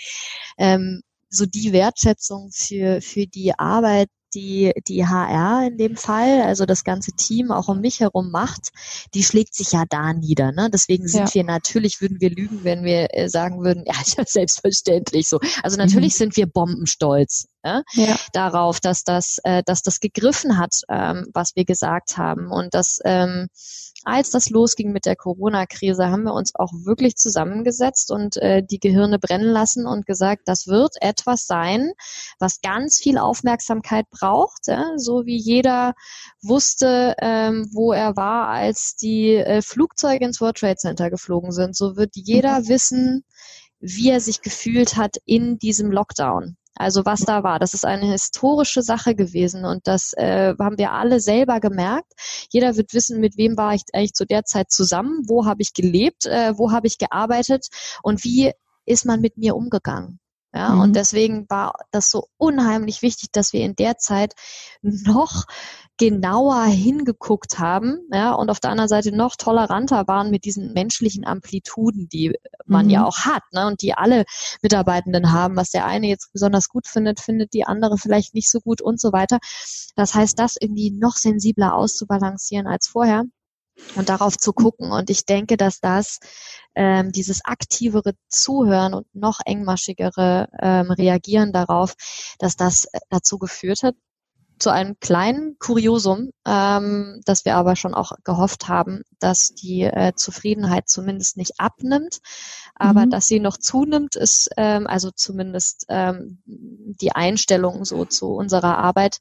[0.59, 6.67] ähm, so die Wertschätzung für, für die Arbeit, die die HR in dem Fall, also
[6.67, 8.71] das ganze Team auch um mich herum macht,
[9.15, 10.53] die schlägt sich ja da nieder.
[10.53, 10.71] Ne?
[10.73, 11.35] Deswegen sind ja.
[11.35, 13.95] wir natürlich, würden wir lügen, wenn wir äh, sagen würden, ja,
[14.27, 15.39] selbstverständlich so.
[15.63, 16.19] Also natürlich mhm.
[16.19, 17.83] sind wir bombenstolz ja?
[17.93, 18.17] ja.
[18.33, 22.99] darauf, dass das, äh, dass das gegriffen hat, ähm, was wir gesagt haben und dass
[23.05, 23.49] ähm,
[24.05, 28.79] als das losging mit der Corona-Krise, haben wir uns auch wirklich zusammengesetzt und äh, die
[28.79, 31.93] Gehirne brennen lassen und gesagt, das wird etwas sein,
[32.39, 34.20] was ganz viel Aufmerksamkeit braucht,
[34.67, 34.93] ja?
[34.97, 35.95] so wie jeder
[36.43, 41.77] wusste, ähm, wo er war, als die äh, Flugzeuge ins World Trade Center geflogen sind.
[41.77, 42.69] So wird jeder mhm.
[42.69, 43.25] wissen,
[43.81, 46.57] wie er sich gefühlt hat in diesem Lockdown.
[46.81, 50.93] Also was da war, das ist eine historische Sache gewesen und das äh, haben wir
[50.93, 52.13] alle selber gemerkt.
[52.51, 55.75] Jeder wird wissen, mit wem war ich eigentlich zu der Zeit zusammen, wo habe ich
[55.75, 57.67] gelebt, äh, wo habe ich gearbeitet
[58.03, 58.53] und wie
[58.87, 60.21] ist man mit mir umgegangen.
[60.53, 60.81] Ja, mhm.
[60.81, 64.35] und deswegen war das so unheimlich wichtig, dass wir in der Zeit
[64.83, 65.45] noch
[65.97, 71.25] genauer hingeguckt haben, ja, und auf der anderen Seite noch toleranter waren mit diesen menschlichen
[71.27, 72.35] Amplituden, die
[72.65, 72.91] man mhm.
[72.91, 74.25] ja auch hat, ne, und die alle
[74.63, 75.57] Mitarbeitenden haben.
[75.57, 79.01] Was der eine jetzt besonders gut findet, findet die andere vielleicht nicht so gut und
[79.01, 79.39] so weiter.
[79.95, 83.25] Das heißt, das irgendwie noch sensibler auszubalancieren als vorher
[83.97, 84.93] und darauf zu gucken.
[84.93, 86.19] Und ich denke, dass das
[86.75, 91.95] ähm, dieses aktivere Zuhören und noch engmaschigere ähm, Reagieren darauf,
[92.39, 93.95] dass das äh, dazu geführt hat,
[94.61, 100.13] zu einem kleinen Kuriosum, ähm, dass wir aber schon auch gehofft haben, dass die äh,
[100.15, 102.19] Zufriedenheit zumindest nicht abnimmt,
[102.75, 103.11] aber mhm.
[103.11, 109.19] dass sie noch zunimmt, ist ähm, also zumindest ähm, die Einstellung so zu unserer Arbeit.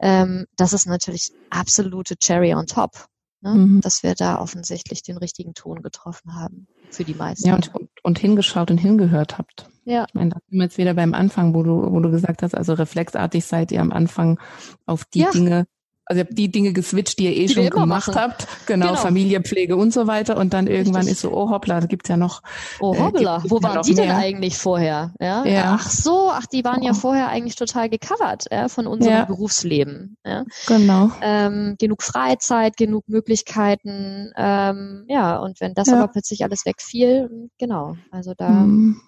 [0.00, 3.08] Ähm, das ist natürlich absolute Cherry on top.
[3.40, 3.54] Ne?
[3.54, 3.80] Mhm.
[3.80, 7.48] Dass wir da offensichtlich den richtigen Ton getroffen haben für die meisten.
[7.48, 7.70] Ja, und,
[8.02, 9.68] und hingeschaut und hingehört habt.
[9.84, 10.06] Ja.
[10.08, 12.54] Ich meine, da sind wir jetzt wieder beim Anfang, wo du, wo du gesagt hast,
[12.54, 14.40] also reflexartig seid ihr am Anfang
[14.86, 15.30] auf die ja.
[15.30, 15.66] Dinge
[16.08, 18.14] also ihr habt die Dinge geswitcht, die ihr eh die schon gemacht machen.
[18.14, 18.48] habt.
[18.66, 20.38] Genau, genau, Familie, Pflege und so weiter.
[20.38, 21.12] Und dann irgendwann Richtig.
[21.12, 22.42] ist so, oh hoppla, da gibt's ja noch.
[22.80, 24.06] Oh äh, hoppla, äh, wo waren die mehr.
[24.06, 25.12] denn eigentlich vorher?
[25.20, 25.44] Ja?
[25.44, 25.76] ja?
[25.78, 26.94] Ach so, ach, die waren ja oh.
[26.94, 29.24] vorher eigentlich total gecovert ja, von unserem ja.
[29.26, 30.16] Berufsleben.
[30.24, 30.44] Ja?
[30.66, 31.10] Genau.
[31.20, 34.32] Ähm, genug Freizeit, genug Möglichkeiten.
[34.34, 37.96] Ähm, ja, und wenn das aber plötzlich alles wegfiel, genau.
[38.10, 38.98] Also da hm.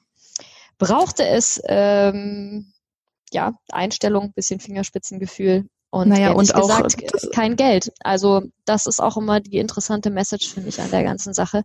[0.77, 2.75] brauchte es ähm,
[3.33, 7.93] ja Einstellung, bisschen Fingerspitzengefühl und naja, und auch gesagt, kein Geld.
[8.01, 11.63] Also das ist auch immer die interessante Message, finde ich, an der ganzen Sache,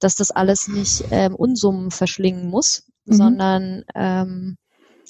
[0.00, 3.14] dass das alles nicht ähm, Unsummen verschlingen muss, mhm.
[3.14, 4.56] sondern ähm,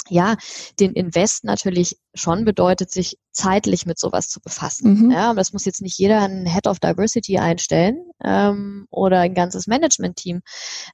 [0.08, 0.36] ja,
[0.78, 5.06] den Invest natürlich schon bedeutet, sich zeitlich mit sowas zu befassen.
[5.06, 5.10] Mhm.
[5.10, 9.34] Ja, aber das muss jetzt nicht jeder einen Head of Diversity einstellen ähm, oder ein
[9.34, 10.42] ganzes Management-Team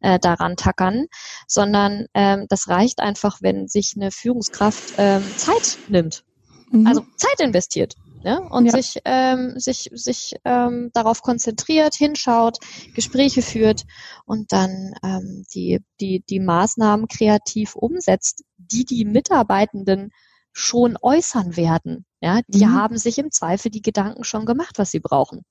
[0.00, 1.06] äh, daran tackern,
[1.46, 6.24] sondern ähm, das reicht einfach, wenn sich eine Führungskraft ähm, Zeit nimmt
[6.72, 6.86] Mhm.
[6.86, 7.94] Also Zeit investiert.
[8.24, 8.40] Ne?
[8.40, 8.72] Und ja.
[8.72, 12.58] sich, ähm, sich, sich ähm, darauf konzentriert, hinschaut,
[12.94, 13.84] Gespräche führt
[14.26, 20.10] und dann ähm, die, die, die Maßnahmen kreativ umsetzt, die die Mitarbeitenden
[20.52, 22.04] schon äußern werden.
[22.20, 22.74] Ja, die mhm.
[22.74, 25.44] haben sich im Zweifel die Gedanken schon gemacht, was sie brauchen.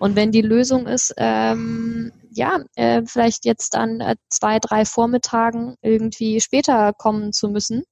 [0.00, 5.76] Und wenn die Lösung ist, ähm, ja, äh, vielleicht jetzt an äh, zwei, drei Vormittagen
[5.82, 7.84] irgendwie später kommen zu müssen,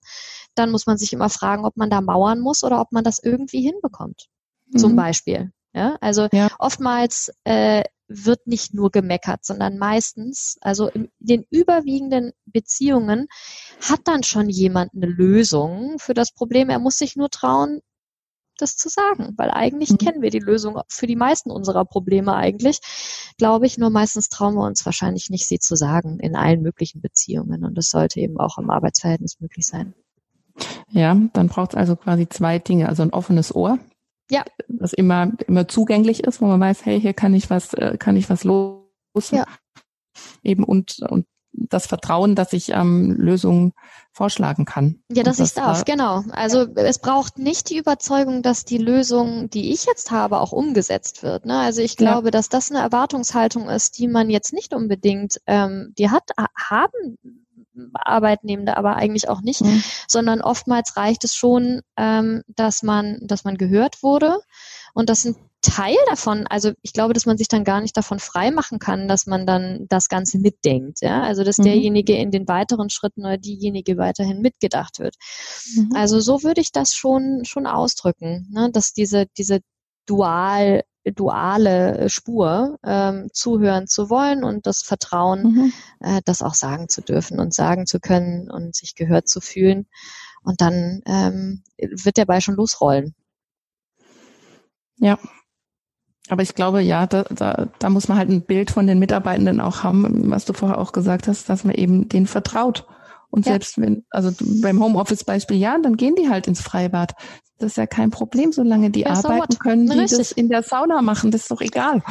[0.55, 3.18] dann muss man sich immer fragen, ob man da mauern muss oder ob man das
[3.22, 4.26] irgendwie hinbekommt.
[4.66, 4.78] Mhm.
[4.78, 5.52] Zum Beispiel.
[5.74, 6.48] Ja, also ja.
[6.59, 13.26] oftmals äh, wird nicht nur gemeckert, sondern meistens, also in den überwiegenden Beziehungen
[13.80, 16.70] hat dann schon jemand eine Lösung für das Problem.
[16.70, 17.80] Er muss sich nur trauen,
[18.59, 19.98] das zu sagen, weil eigentlich mhm.
[19.98, 22.78] kennen wir die Lösung für die meisten unserer Probleme eigentlich,
[23.36, 27.00] glaube ich, nur meistens trauen wir uns wahrscheinlich nicht, sie zu sagen in allen möglichen
[27.00, 29.94] Beziehungen und das sollte eben auch im Arbeitsverhältnis möglich sein.
[30.95, 33.80] Ja, dann braucht es also quasi zwei Dinge, also ein offenes Ohr,
[34.30, 34.45] ja.
[34.68, 38.16] das immer immer zugänglich ist, wo man weiß, hey, hier kann ich was, äh, kann
[38.16, 38.84] ich was los.
[39.30, 39.45] Ja.
[40.45, 43.72] Eben und und das Vertrauen, dass ich ähm, Lösungen
[44.12, 45.03] vorschlagen kann.
[45.11, 46.22] Ja, dass das ich darf, genau.
[46.30, 51.22] Also es braucht nicht die Überzeugung, dass die Lösung, die ich jetzt habe, auch umgesetzt
[51.22, 51.47] wird.
[51.47, 51.59] Ne?
[51.59, 52.30] Also ich glaube, ja.
[52.30, 57.18] dass das eine Erwartungshaltung ist, die man jetzt nicht unbedingt, ähm, die hat haben
[57.95, 59.83] Arbeitnehmende aber eigentlich auch nicht, mhm.
[60.09, 64.39] sondern oftmals reicht es schon, ähm, dass man, dass man gehört wurde
[64.95, 68.18] und dass ein Teil davon, also ich glaube, dass man sich dann gar nicht davon
[68.18, 71.01] frei machen kann, dass man dann das Ganze mitdenkt.
[71.01, 71.22] Ja?
[71.22, 71.64] Also dass mhm.
[71.64, 75.16] derjenige in den weiteren Schritten oder diejenige weiterhin mitgedacht wird.
[75.75, 75.91] Mhm.
[75.95, 78.70] Also so würde ich das schon, schon ausdrücken, ne?
[78.72, 79.61] dass diese, diese
[80.07, 85.72] dual duale Spur, ähm, zuhören zu wollen und das Vertrauen, mhm.
[86.00, 89.86] äh, das auch sagen zu dürfen und sagen zu können und sich gehört zu fühlen.
[90.42, 93.14] Und dann ähm, wird der Ball schon losrollen.
[94.96, 95.18] Ja.
[96.30, 99.61] Aber ich glaube, ja, da, da, da muss man halt ein Bild von den Mitarbeitenden
[99.61, 102.86] auch haben, was du vorher auch gesagt hast, dass man eben denen vertraut.
[103.28, 103.52] Und ja.
[103.52, 104.30] selbst wenn, also
[104.62, 107.14] beim Homeoffice-Beispiel, ja, dann gehen die halt ins Freibad.
[107.59, 110.18] Das ist ja kein Problem, solange die ja, arbeiten so können, die Richtig.
[110.18, 112.02] das in der Sauna machen, das ist doch egal.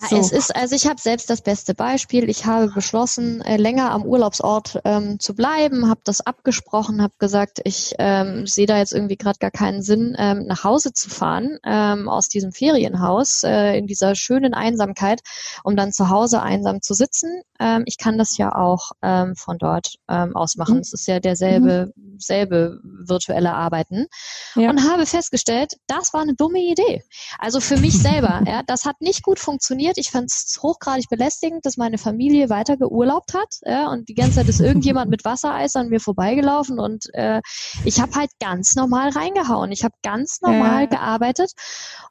[0.00, 0.16] Ja, so.
[0.16, 2.30] es ist, also ich habe selbst das beste Beispiel.
[2.30, 7.60] Ich habe beschlossen, äh, länger am Urlaubsort ähm, zu bleiben, habe das abgesprochen, habe gesagt,
[7.64, 11.58] ich ähm, sehe da jetzt irgendwie gerade gar keinen Sinn, ähm, nach Hause zu fahren
[11.66, 15.20] ähm, aus diesem Ferienhaus äh, in dieser schönen Einsamkeit,
[15.64, 17.42] um dann zu Hause einsam zu sitzen.
[17.60, 20.76] Ähm, ich kann das ja auch ähm, von dort ähm, aus machen.
[20.76, 20.80] Mhm.
[20.80, 22.18] Es ist ja derselbe, mhm.
[22.18, 24.06] selbe virtuelle Arbeiten.
[24.54, 24.77] Ja.
[24.78, 27.02] Und habe festgestellt, das war eine dumme Idee.
[27.38, 29.98] Also für mich selber, ja, das hat nicht gut funktioniert.
[29.98, 34.36] Ich fand es hochgradig belästigend, dass meine Familie weiter geurlaubt hat ja, und die ganze
[34.36, 37.40] Zeit ist irgendjemand mit Wassereis an mir vorbeigelaufen und äh,
[37.84, 39.72] ich habe halt ganz normal reingehauen.
[39.72, 40.86] Ich habe ganz normal ja.
[40.86, 41.50] gearbeitet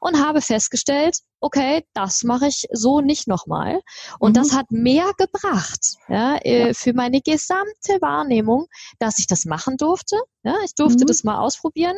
[0.00, 3.80] und habe festgestellt, okay, das mache ich so nicht nochmal.
[4.18, 4.34] Und mhm.
[4.34, 8.66] das hat mehr gebracht ja, äh, ja, für meine gesamte Wahrnehmung,
[8.98, 10.16] dass ich das machen durfte.
[10.44, 11.08] Ja, ich durfte mhm.
[11.08, 11.96] das mal ausprobieren.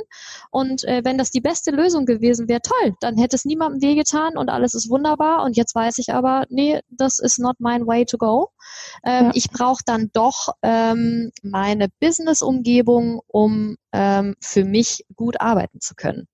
[0.51, 4.37] Und äh, wenn das die beste Lösung gewesen wäre, toll, dann hätte es niemandem wehgetan
[4.37, 5.45] und alles ist wunderbar.
[5.45, 8.51] Und jetzt weiß ich aber, nee, das ist not my way to go.
[9.05, 9.31] Ähm, ja.
[9.35, 16.27] Ich brauche dann doch ähm, meine Business-Umgebung, um ähm, für mich gut arbeiten zu können.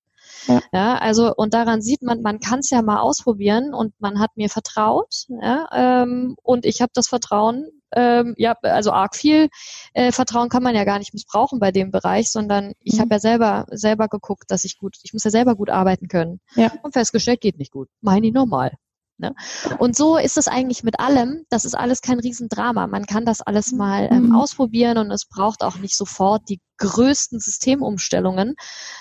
[0.72, 0.98] Ja.
[0.98, 4.48] also und daran sieht man, man kann es ja mal ausprobieren und man hat mir
[4.48, 9.48] vertraut, ja, ähm, und ich habe das Vertrauen, ähm, ja, also arg viel
[9.94, 13.00] äh, Vertrauen kann man ja gar nicht missbrauchen bei dem Bereich, sondern ich mhm.
[13.00, 16.40] habe ja selber selber geguckt, dass ich gut, ich muss ja selber gut arbeiten können
[16.54, 16.72] ja.
[16.82, 18.72] und festgestellt, geht nicht gut, meine ich normal.
[19.18, 19.34] Ne?
[19.78, 21.44] Und so ist es eigentlich mit allem.
[21.48, 22.86] Das ist alles kein Riesendrama.
[22.86, 24.36] Man kann das alles mal ähm, mhm.
[24.36, 28.54] ausprobieren und es braucht auch nicht sofort die größten Systemumstellungen,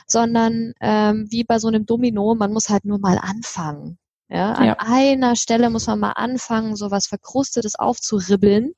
[0.08, 3.98] sondern ähm, wie bei so einem Domino, man muss halt nur mal anfangen.
[4.28, 4.76] Ja, an ja.
[4.80, 8.74] einer Stelle muss man mal anfangen, so was Verkrustetes aufzuribbeln.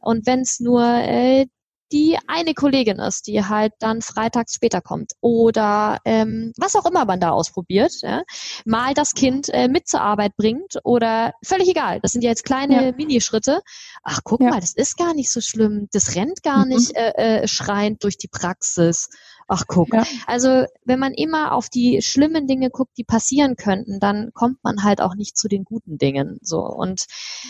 [0.00, 1.46] Und wenn es nur äh,
[1.92, 7.04] die eine Kollegin ist, die halt dann freitags später kommt oder ähm, was auch immer
[7.04, 8.22] man da ausprobiert, ja,
[8.64, 12.00] mal das Kind äh, mit zur Arbeit bringt oder völlig egal.
[12.00, 12.92] Das sind ja jetzt kleine ja.
[12.92, 13.60] Minischritte.
[14.02, 14.50] Ach, guck ja.
[14.50, 15.88] mal, das ist gar nicht so schlimm.
[15.92, 16.68] Das rennt gar mhm.
[16.68, 19.10] nicht äh, äh, schreiend durch die Praxis.
[19.54, 19.92] Ach, guck.
[19.92, 20.04] Ja.
[20.26, 24.82] Also, wenn man immer auf die schlimmen Dinge guckt, die passieren könnten, dann kommt man
[24.82, 26.38] halt auch nicht zu den guten Dingen.
[26.40, 26.60] So.
[26.60, 27.04] Und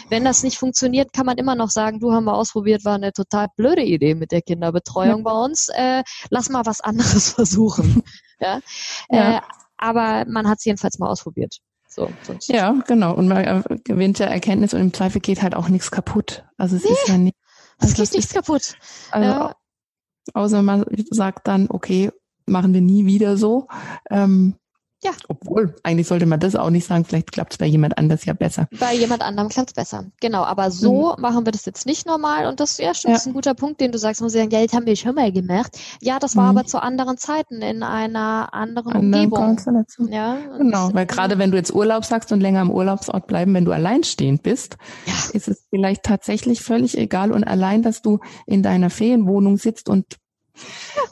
[0.08, 3.12] wenn das nicht funktioniert, kann man immer noch sagen, du haben wir ausprobiert, war eine
[3.12, 5.68] total blöde Idee mit der Kinderbetreuung bei uns.
[5.68, 8.02] Äh, lass mal was anderes versuchen.
[8.40, 8.58] ja.
[9.08, 9.36] ja.
[9.36, 9.40] Äh,
[9.76, 11.58] aber man hat es jedenfalls mal ausprobiert.
[11.86, 12.10] So,
[12.48, 13.14] ja, genau.
[13.14, 16.44] Und man gewinnt ja Erkenntnis und im Zweifel geht halt auch nichts kaputt.
[16.56, 17.36] Also es nee, ist ja nicht.
[17.78, 18.74] Also es geht nichts kaputt.
[19.12, 19.54] Also ja.
[20.34, 22.10] Außer man sagt dann, okay,
[22.46, 23.68] machen wir nie wieder so.
[24.10, 24.54] Ähm,
[25.02, 25.12] ja.
[25.28, 28.32] Obwohl, eigentlich sollte man das auch nicht sagen, vielleicht klappt es bei jemand anders ja
[28.32, 28.68] besser.
[28.78, 30.42] Bei jemand anderem klappt es besser, genau.
[30.42, 31.22] Aber so mhm.
[31.22, 33.18] machen wir das jetzt nicht normal und das ja, stimmt, ja.
[33.18, 35.32] ist ein guter Punkt, den du sagst, muss ich sagen, Geld haben wir schon mal
[35.32, 35.78] gemacht.
[36.00, 36.58] Ja, das war mhm.
[36.58, 39.58] aber zu anderen Zeiten in einer anderen Andere Umgebung.
[40.10, 43.64] Ja, genau, weil gerade wenn du jetzt Urlaub sagst und länger im Urlaubsort bleiben, wenn
[43.64, 44.76] du alleinstehend bist,
[45.06, 45.12] ja.
[45.32, 50.18] ist es vielleicht tatsächlich völlig egal und allein, dass du in deiner Ferienwohnung sitzt und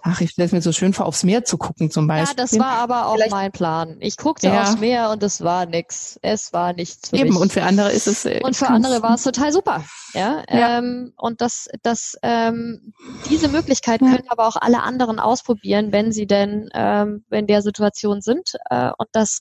[0.03, 2.37] Ach, ich stelle es mir so schön vor, aufs Meer zu gucken zum Beispiel.
[2.37, 3.97] Ja, das war aber auch Vielleicht, mein Plan.
[4.01, 4.63] Ich guckte ja.
[4.63, 6.19] aufs Meer und es war nix.
[6.23, 7.13] Es war nichts.
[7.13, 7.39] Eben, mich.
[7.39, 8.25] und für andere ist es.
[8.25, 9.85] Äh, und für andere war es total super.
[10.15, 10.79] Ja, ja.
[10.79, 12.93] Ähm, und das, das, ähm,
[13.29, 18.21] diese Möglichkeit können aber auch alle anderen ausprobieren, wenn sie denn ähm, in der Situation
[18.21, 18.55] sind.
[18.71, 19.41] Äh, und das,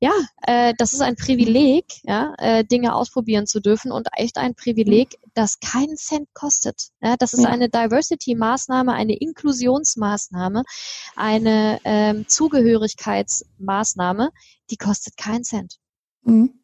[0.00, 0.12] ja,
[0.46, 5.18] äh, das ist ein Privileg, ja, äh, Dinge ausprobieren zu dürfen und echt ein Privileg,
[5.34, 6.88] das keinen Cent kostet.
[7.00, 7.50] Ja, das ist ja.
[7.50, 10.64] eine Diversity-Maßnahme, eine Inklusionsmaßnahme,
[11.16, 14.30] eine ähm, Zugehörigkeitsmaßnahme,
[14.70, 15.78] die kostet keinen Cent.
[16.22, 16.63] Mhm.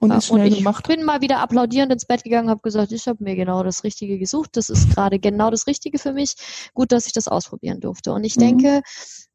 [0.00, 0.86] Und, ist schnell und ich gemacht.
[0.86, 4.18] bin mal wieder applaudierend ins Bett gegangen, habe gesagt, ich habe mir genau das Richtige
[4.18, 4.50] gesucht.
[4.56, 6.34] Das ist gerade genau das Richtige für mich.
[6.74, 8.12] Gut, dass ich das ausprobieren durfte.
[8.12, 8.40] Und ich mhm.
[8.40, 8.82] denke,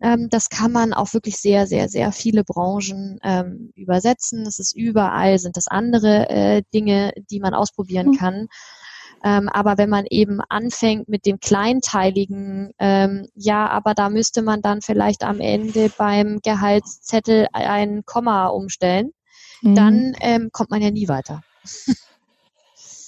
[0.02, 4.46] ähm, das kann man auch wirklich sehr, sehr, sehr viele Branchen ähm, übersetzen.
[4.46, 8.18] Es ist überall, sind das andere äh, Dinge, die man ausprobieren mhm.
[8.18, 8.48] kann.
[9.26, 14.62] Ähm, aber wenn man eben anfängt mit dem kleinteiligen, ähm, ja, aber da müsste man
[14.62, 19.12] dann vielleicht am Ende beim Gehaltszettel ein Komma umstellen,
[19.64, 19.76] mhm.
[19.76, 21.44] dann ähm, kommt man ja nie weiter.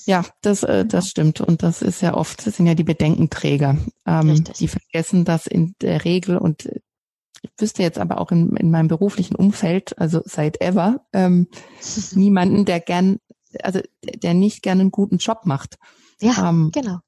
[0.08, 1.42] Ja, das, äh, das stimmt.
[1.42, 3.78] Und das ist ja oft, das sind ja die Bedenkenträger.
[4.06, 6.70] Ähm, die vergessen das in der Regel und
[7.42, 11.48] ich wüsste jetzt aber auch in, in meinem beruflichen Umfeld, also seit ever, ähm,
[12.14, 13.20] niemanden, der gern,
[13.62, 15.78] also der nicht gerne einen guten Job macht.
[16.22, 17.00] Ja, ähm, genau.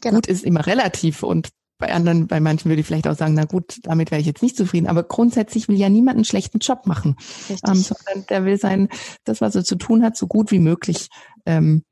[0.00, 0.16] genau.
[0.16, 3.44] Gut ist immer relativ und bei anderen, bei manchen würde ich vielleicht auch sagen, na
[3.44, 4.86] gut, damit wäre ich jetzt nicht zufrieden.
[4.86, 7.16] Aber grundsätzlich will ja niemand einen schlechten Job machen,
[7.48, 8.88] ähm, sondern der will sein,
[9.24, 11.08] das, was er zu tun hat, so gut wie möglich
[11.44, 11.82] ähm,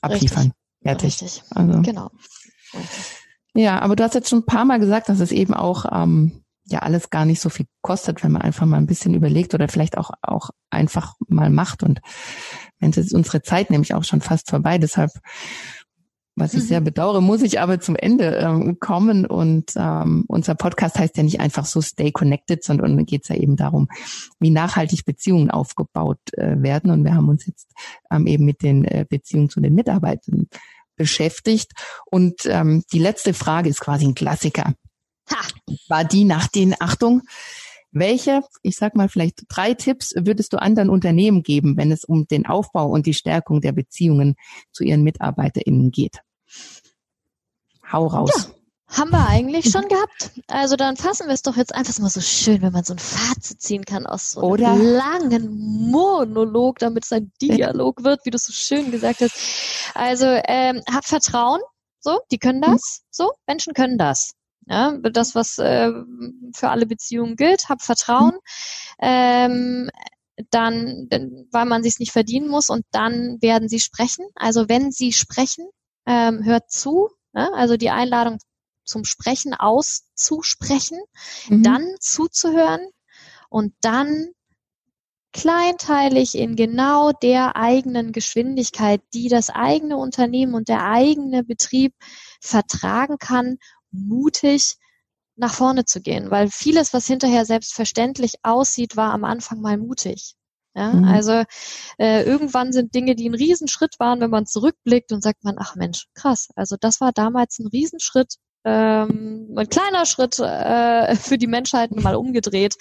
[0.00, 0.52] abliefern.
[0.52, 0.54] Richtig.
[0.82, 1.22] Fertig.
[1.22, 1.42] Richtig.
[1.50, 2.10] Also, genau.
[2.72, 3.16] Richtig.
[3.54, 6.44] Ja, aber du hast jetzt schon ein paar Mal gesagt, dass es eben auch ähm,
[6.64, 9.68] ja alles gar nicht so viel kostet, wenn man einfach mal ein bisschen überlegt oder
[9.68, 11.82] vielleicht auch auch einfach mal macht.
[11.82, 12.00] Und
[12.78, 15.10] wenn ist unsere Zeit nämlich auch schon fast vorbei, deshalb
[16.36, 16.66] was ich mhm.
[16.66, 19.26] sehr bedauere, muss ich aber zum Ende ähm, kommen.
[19.26, 23.36] Und ähm, unser Podcast heißt ja nicht einfach so Stay Connected, sondern geht es ja
[23.36, 23.88] eben darum,
[24.38, 26.90] wie nachhaltig Beziehungen aufgebaut äh, werden.
[26.90, 27.72] Und wir haben uns jetzt
[28.10, 30.48] ähm, eben mit den äh, Beziehungen zu den Mitarbeitern
[30.96, 31.72] beschäftigt.
[32.06, 34.74] Und ähm, die letzte Frage ist quasi ein Klassiker.
[35.30, 35.36] Ha.
[35.88, 37.22] War die nach den, Achtung,
[37.92, 42.26] welche, ich sag mal vielleicht drei Tipps würdest du anderen Unternehmen geben, wenn es um
[42.26, 44.36] den Aufbau und die Stärkung der Beziehungen
[44.72, 46.18] zu ihren MitarbeiterInnen geht?
[47.90, 48.30] Hau raus.
[48.36, 48.54] Ja.
[48.92, 50.32] Haben wir eigentlich schon gehabt.
[50.48, 52.98] Also dann fassen wir es doch jetzt einfach mal so schön, wenn man so ein
[52.98, 54.72] Fazit ziehen kann aus so Oder?
[54.72, 59.94] einem langen Monolog, damit es ein Dialog wird, wie du so schön gesagt hast.
[59.94, 61.60] Also ähm, hab Vertrauen,
[62.00, 63.06] so, die können das, mhm.
[63.10, 64.32] so, Menschen können das.
[64.70, 65.90] Ja, das, was äh,
[66.54, 68.38] für alle Beziehungen gilt, hab Vertrauen.
[69.00, 69.90] Ähm,
[70.50, 71.08] dann,
[71.50, 74.24] weil man sich nicht verdienen muss und dann werden sie sprechen.
[74.36, 75.68] Also wenn sie sprechen,
[76.06, 77.10] ähm, hört zu.
[77.32, 77.52] Ne?
[77.52, 78.38] Also die Einladung
[78.84, 81.00] zum Sprechen auszusprechen,
[81.48, 81.64] mhm.
[81.64, 82.88] dann zuzuhören
[83.48, 84.28] und dann
[85.32, 91.92] kleinteilig in genau der eigenen Geschwindigkeit, die das eigene Unternehmen und der eigene Betrieb
[92.40, 93.58] vertragen kann,
[93.92, 94.76] mutig
[95.36, 100.34] nach vorne zu gehen, weil vieles, was hinterher selbstverständlich aussieht, war am Anfang mal mutig.
[100.74, 101.04] Ja, mhm.
[101.04, 101.42] Also
[101.98, 105.74] äh, irgendwann sind Dinge, die ein Riesenschritt waren, wenn man zurückblickt und sagt man, ach
[105.74, 108.34] Mensch, krass, also das war damals ein Riesenschritt,
[108.64, 112.76] ähm, ein kleiner Schritt äh, für die Menschheit mal umgedreht.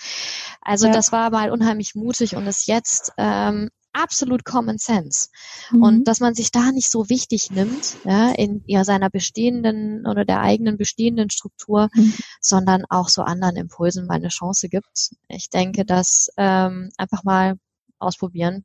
[0.62, 0.94] Also ja.
[0.94, 5.30] das war mal unheimlich mutig und ist jetzt ähm, absolut Common Sense.
[5.72, 5.84] Mhm.
[5.84, 10.26] Und dass man sich da nicht so wichtig nimmt, ja, in ja, seiner bestehenden oder
[10.26, 12.14] der eigenen bestehenden Struktur, mhm.
[12.42, 15.12] sondern auch so anderen Impulsen mal eine Chance gibt.
[15.28, 17.56] Ich denke, dass ähm, einfach mal
[18.00, 18.64] ausprobieren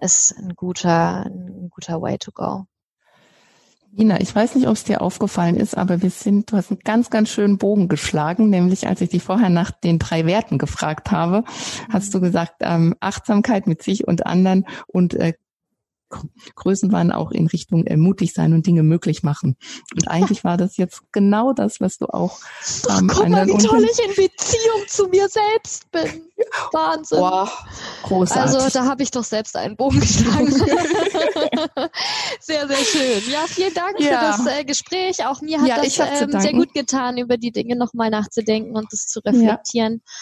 [0.00, 2.66] ist ein guter, ein guter Way to go.
[3.98, 6.78] Ina, ich weiß nicht, ob es dir aufgefallen ist, aber wir sind, du hast einen
[6.84, 11.10] ganz, ganz schönen Bogen geschlagen, nämlich als ich dich vorher nach den drei Werten gefragt
[11.10, 11.42] habe,
[11.92, 15.32] hast du gesagt, ähm, Achtsamkeit mit sich und anderen und äh,
[16.54, 19.56] Größenwahn auch in Richtung äh, mutig sein und Dinge möglich machen.
[19.94, 22.38] Und eigentlich war das jetzt genau das, was du auch
[22.88, 26.22] ähm, Guck mal, wie toll ich in Beziehung zu mir selbst bin.
[26.72, 27.18] Wahnsinn.
[27.18, 27.50] Boah,
[28.04, 28.54] großartig.
[28.54, 30.52] Also da habe ich doch selbst einen Bogen geschlagen.
[32.40, 33.22] sehr, sehr schön.
[33.30, 34.06] Ja, vielen Dank ja.
[34.06, 35.26] für das äh, Gespräch.
[35.26, 38.92] Auch mir hat ja, das ähm, sehr gut getan, über die Dinge nochmal nachzudenken und
[38.92, 40.02] das zu reflektieren.
[40.04, 40.12] Ja.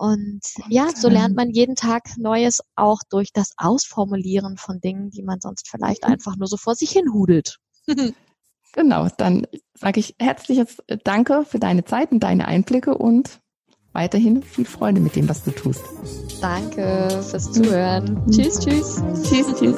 [0.00, 0.40] Und
[0.70, 5.42] ja, so lernt man jeden Tag Neues auch durch das Ausformulieren von Dingen, die man
[5.42, 6.14] sonst vielleicht mhm.
[6.14, 7.58] einfach nur so vor sich hin hudelt.
[8.72, 13.40] genau, dann sage ich herzliches Danke für deine Zeit und deine Einblicke und
[13.92, 15.82] weiterhin viel Freude mit dem, was du tust.
[16.40, 18.26] Danke fürs Zuhören.
[18.30, 19.02] tschüss, tschüss.
[19.22, 19.76] Tschüss, tschüss.